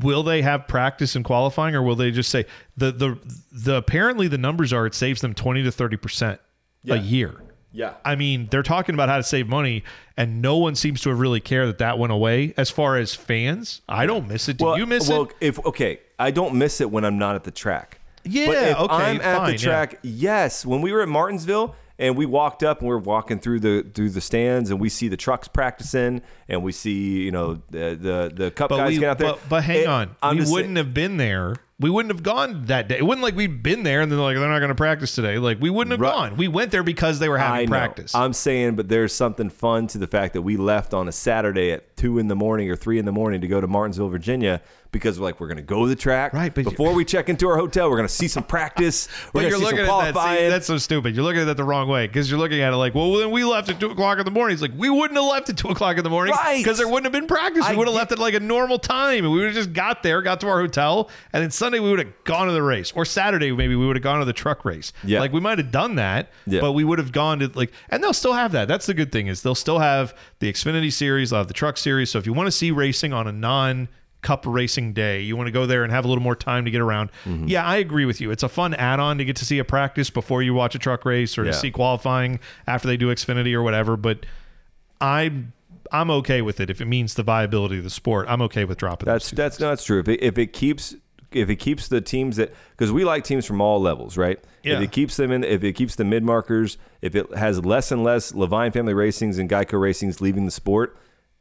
[0.00, 2.44] Will they have practice and qualifying, or will they just say
[2.76, 3.18] the the
[3.50, 6.40] the apparently the numbers are it saves them twenty to thirty percent
[6.82, 6.94] Yeah.
[6.94, 7.34] a year.
[7.72, 7.94] Yeah.
[8.04, 9.84] I mean, they're talking about how to save money,
[10.16, 12.54] and no one seems to have really cared that that went away.
[12.56, 14.56] As far as fans, I don't miss it.
[14.56, 15.34] Do well, you miss well, it?
[15.40, 18.00] if okay, I don't miss it when I'm not at the track.
[18.24, 20.66] Yeah, but if okay, I'm at fine, the track, yes.
[20.66, 23.84] When we were at Martinsville and we walked up and we are walking through the
[23.94, 27.96] through the stands and we see the trucks practicing and we see you know the
[28.00, 29.32] the the cup But guys we, get out there.
[29.32, 31.56] but, but hang It- on, I'm we wouldn't have been there.
[31.80, 32.98] We wouldn't have gone that day.
[32.98, 35.38] It wasn't like we'd been there and then like they're not going to practice today.
[35.38, 36.12] Like we wouldn't have Right.
[36.12, 36.36] gone.
[36.36, 37.76] We went there because they were I having know.
[37.76, 38.16] practice.
[38.16, 41.70] I'm saying, but there's something fun to the fact that we left on a Saturday
[41.70, 44.60] at two in the morning or three in the morning to go to Martinsville, Virginia,
[44.92, 46.32] because we're like we're going to go to the track.
[46.32, 49.08] Right, but before we check into our hotel, we're going to see some practice.
[49.34, 50.38] We're But you're see looking some at that.
[50.38, 51.14] See, that's so stupid.
[51.14, 53.30] You're looking at that the wrong way because you're looking at it like, well, then
[53.30, 54.54] we left at two o'clock in the morning.
[54.54, 56.58] It's like we wouldn't have left at two o'clock in the morning Right.
[56.62, 57.68] because there wouldn't have been practice.
[57.68, 60.02] We would have left at like a normal time, and we would have just got
[60.02, 62.92] there, got to our hotel, and then Sunday we would have gone to the race,
[62.92, 64.92] or Saturday maybe we would have gone to the truck race.
[65.04, 65.20] Yeah.
[65.20, 66.60] like we might have done that, Yeah.
[66.60, 68.68] but we would have gone to like, and they'll still have that.
[68.68, 71.76] That's the good thing is they'll still have the Xfinity series, they'll have the truck
[71.76, 72.10] series.
[72.10, 73.88] So if you want to see racing on a non
[74.20, 76.70] cup racing day you want to go there and have a little more time to
[76.70, 77.46] get around Mm-hmm.
[77.48, 80.10] yeah i agree with you it's a fun add-on to get to see a practice
[80.10, 81.52] before you watch a truck race or Yeah.
[81.52, 84.26] to see qualifying after they do xfinity or whatever but
[85.00, 85.52] i'm
[85.92, 88.78] i'm okay with it if it means the viability of the sport i'm okay with
[88.78, 90.00] dropping That's that's no, that's true.
[90.00, 90.94] If it, if it keeps
[91.30, 94.38] if it keeps the teams that because we like teams from all levels, right?
[94.62, 94.76] Yeah.
[94.78, 97.92] If it keeps them in, if it keeps the mid markers, if it has less
[97.92, 100.96] and less Leavine Family Racings and Geico Racings leaving the sport,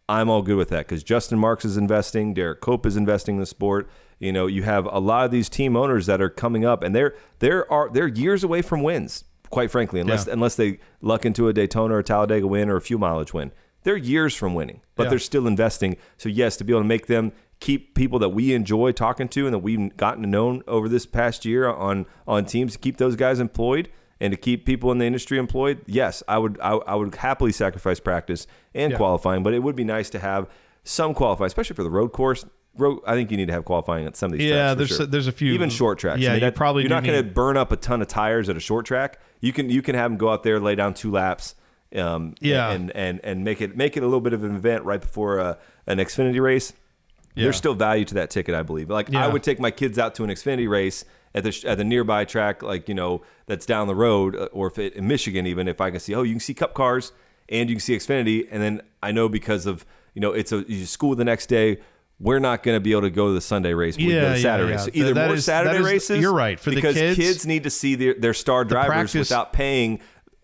[0.09, 3.39] I'm all good with that because Justin Marks is investing, Derrike Cope is investing in
[3.41, 3.89] the sport.
[4.19, 6.95] You know, you have a lot of these team owners that are coming up, and
[6.95, 9.25] they're they're are they're years away from wins.
[9.49, 10.33] Quite frankly, unless Yeah.
[10.33, 13.51] unless they luck into a Daytona or a Talladega win or a fuel mileage win,
[13.83, 15.09] they're years from winning, but Yeah.
[15.11, 15.97] they're still investing.
[16.17, 19.45] So yes, to be able to make them keep people that we enjoy talking to
[19.45, 22.97] and that we've gotten to know over this past year on on teams to keep
[22.97, 23.89] those guys employed
[24.19, 25.81] and to keep people in the industry employed.
[25.85, 28.97] Yes, I would I, I would happily sacrifice practice and Yeah.
[28.97, 30.47] qualifying, but it would be nice to have
[30.83, 32.45] some qualifying, especially for the road course.
[32.77, 35.01] Road, I think you need to have qualifying at some of these Yeah, there's sure.
[35.03, 36.19] a- there's a few- even short tracks.
[36.21, 38.07] Yeah, I mean, you that- probably you're not going to burn up a ton of
[38.07, 39.19] tires at a short track.
[39.41, 41.55] You can you can have them go out there, lay down two laps,
[41.95, 42.69] um, Yeah.
[42.71, 45.39] and and and make it make it a little bit of an event right before
[45.39, 45.57] a,
[45.87, 46.71] an Xfinity race.
[47.35, 47.43] Yeah.
[47.45, 48.89] There's still value to that ticket, I believe.
[48.89, 49.25] Like Yeah.
[49.25, 51.03] I would take my kids out to an Xfinity race
[51.37, 54.67] at the at the nearby track, like you know that's down the road, uh, or
[54.67, 57.11] if it, in Michigan, even if I can see, oh, you can see Cup cars
[57.49, 60.65] and you can see Xfinity, and then I know because of you know it's a
[60.67, 61.77] you school the next day.
[62.19, 63.95] We're not going to be able to go to the Sunday race.
[63.95, 64.71] we go to Saturday.
[64.71, 64.77] yeah.
[64.77, 66.19] So either That more is- Saturday is- races.
[66.19, 66.59] you're right.
[66.59, 69.99] For the because kids- need to see their, their star drivers practice- without paying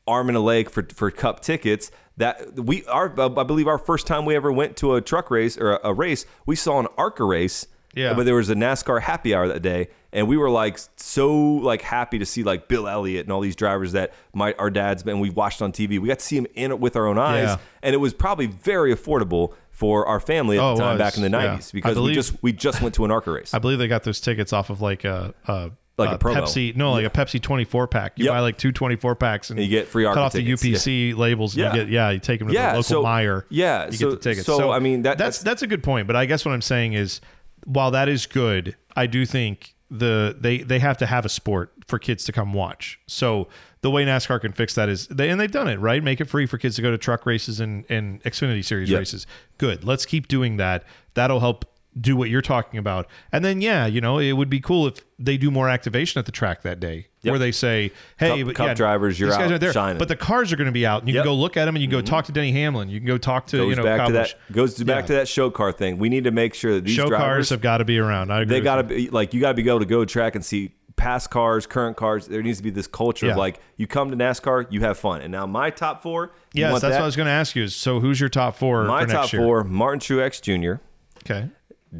[0.06, 1.90] arm and a leg for for cup tickets.
[2.18, 5.58] That we our I believe our first time we ever went to a truck race
[5.58, 7.66] or a, a race, we saw an ARCA race.
[7.96, 8.14] Yeah.
[8.14, 11.82] But there was a NASCAR happy hour that day, and we were like so like
[11.82, 15.22] happy to see like Bill Elliott and all these drivers that my our dads and
[15.22, 16.00] we watched on TV.
[16.00, 17.58] We got to see them in it with our own eyes, Yeah.
[17.82, 21.00] and it was probably very affordable for our family at Oh, it the time was.
[21.00, 21.46] back in the Yeah.
[21.48, 23.54] nineties I because we believe- just we just went to an ARCA race.
[23.56, 26.38] I believe they got those tickets off of like a, a Like a promo.
[26.42, 26.76] Pepsi.
[26.76, 28.14] No, like a Pepsi 24 pack.
[28.16, 28.34] You Yep.
[28.34, 30.64] buy like two 24 packs and you get free cut ARCA off the tickets.
[30.64, 31.54] UPC labels.
[31.54, 31.74] And Yeah.
[31.74, 32.10] you get yeah.
[32.10, 33.44] You take them to Yeah, the local so- Meijer.
[33.50, 34.46] yeah, you so- get the tickets.
[34.48, 36.08] so, I mean, that- that's that's- that's a good point.
[36.08, 37.22] But I guess what I'm saying is,
[37.66, 41.72] while that is good, I do think the they they have to have a sport
[41.88, 43.00] for kids to come watch.
[43.08, 43.48] So
[43.82, 46.02] the way NASCAR can fix that is they and they've done it right.
[46.04, 49.00] Make it free for kids to go to truck races and and Xfinity Series Yep.
[49.00, 49.28] races.
[49.58, 49.84] Good.
[49.84, 50.84] Let's keep doing that.
[51.14, 51.66] That'll help
[52.00, 53.08] do what you're talking about.
[53.32, 56.26] And then yeah, you know, it would be cool if they do more activation at
[56.26, 57.32] the track that day, Yep.
[57.32, 60.16] where they say, "Hey, Cup- but Cup yeah, drivers, you're out there, shining." but the
[60.16, 61.24] cars are going to be out, and you Yep.
[61.24, 62.06] can go look at them, and you can go mm-hmm.
[62.14, 62.90] talk to Denny Hamlin.
[62.90, 64.34] You can go talk to goes you know back Kyle to Busch.
[64.34, 65.08] that goes back Yeah.
[65.08, 65.98] to that show car thing.
[66.00, 68.32] We need to make sure that these Show drivers cars have got to be around.
[68.32, 68.56] I agree.
[68.58, 70.72] they got to be like you got to be able to go track and see
[70.96, 72.28] past cars, current cars.
[72.28, 73.32] There needs to be this culture Yeah.
[73.34, 75.22] of like you come to NASCAR, you have fun.
[75.22, 76.34] And now my top four.
[76.54, 76.90] Yes, that's that?
[76.92, 77.64] what I was going to ask you.
[77.64, 78.84] Is so who's your top four?
[78.84, 80.82] my for next top four: Martin Truex Jr.,
[81.26, 81.50] Okay.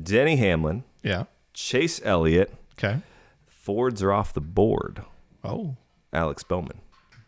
[0.02, 1.26] Denny Hamlin, Yeah.
[1.54, 2.54] Chase Elliott.
[2.78, 3.00] Okay.
[3.48, 5.04] Fords are off the board.
[5.44, 5.76] Oh,
[6.12, 6.80] Alex Bowman.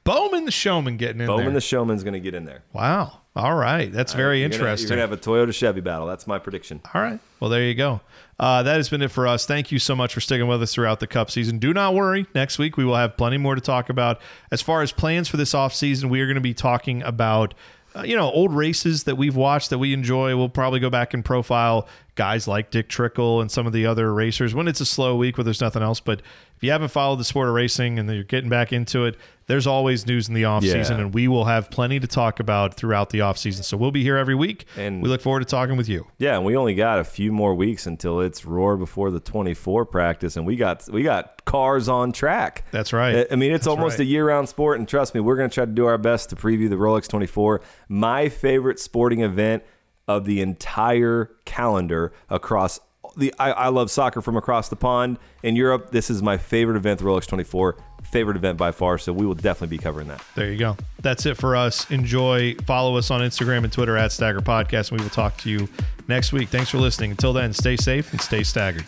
[0.04, 1.54] Bowman the showman getting in Bowman there.
[1.56, 2.64] the showman's going to get in there.
[2.74, 3.20] wow.
[3.38, 3.92] All right.
[3.92, 4.88] That's very You're gonna- interesting.
[4.88, 6.08] You're going to have a Toyota Chevy battle.
[6.08, 6.80] That's my prediction.
[6.94, 7.20] All right.
[7.42, 8.00] Well, there you go.
[8.40, 9.46] Uh, that has been it for us.
[9.46, 11.60] Thank you so much for sticking with us throughout the Cup season.
[11.60, 12.28] Do not worry.
[12.34, 14.22] Next week, we will have plenty more to talk about.
[14.52, 17.54] As far as plans for this offseason, we are going to be talking about.
[17.94, 20.36] Uh, you know, old races that we've watched that we enjoy.
[20.38, 24.14] We'll probably go back and profile guys like Dick Trickle and some of the other
[24.14, 26.00] racers when it's a slow week where there's nothing else.
[26.00, 26.22] But
[26.56, 29.68] if you haven't followed the sport of racing and you're getting back into it, there's
[29.68, 30.98] always news in the offseason, Yeah.
[31.02, 33.64] and we will have plenty to talk about throughout the offseason.
[33.64, 36.08] So we'll be here every week, And- we look forward to talking with you.
[36.18, 39.86] Yeah, and we only got a few more weeks until it's roar before the 24
[39.86, 42.64] practice, and we got we got cars on track.
[42.72, 43.28] That's right.
[43.30, 44.08] I- I mean, it's That's almost right.
[44.08, 46.36] a year-round sport, and trust me, we're going to try to do our best to
[46.36, 49.62] preview the Rolex 24, my favorite sporting event
[50.08, 52.80] of the entire calendar across
[53.18, 53.34] the.
[53.40, 55.92] I, I love soccer from across the pond in Europe.
[55.92, 58.98] This is my favorite event, the Rolex 24, favorite event by far.
[58.98, 60.24] So we will definitely be covering that.
[60.36, 60.78] There you go.
[61.02, 61.90] That's it for us.
[61.92, 62.56] Enjoy.
[62.66, 65.68] Follow us on Instagram and Twitter at Stagger Podcast, and we will talk to you
[66.08, 66.50] next week.
[66.50, 67.12] Thanks for listening.
[67.12, 68.86] Until then, stay safe and stay staggered.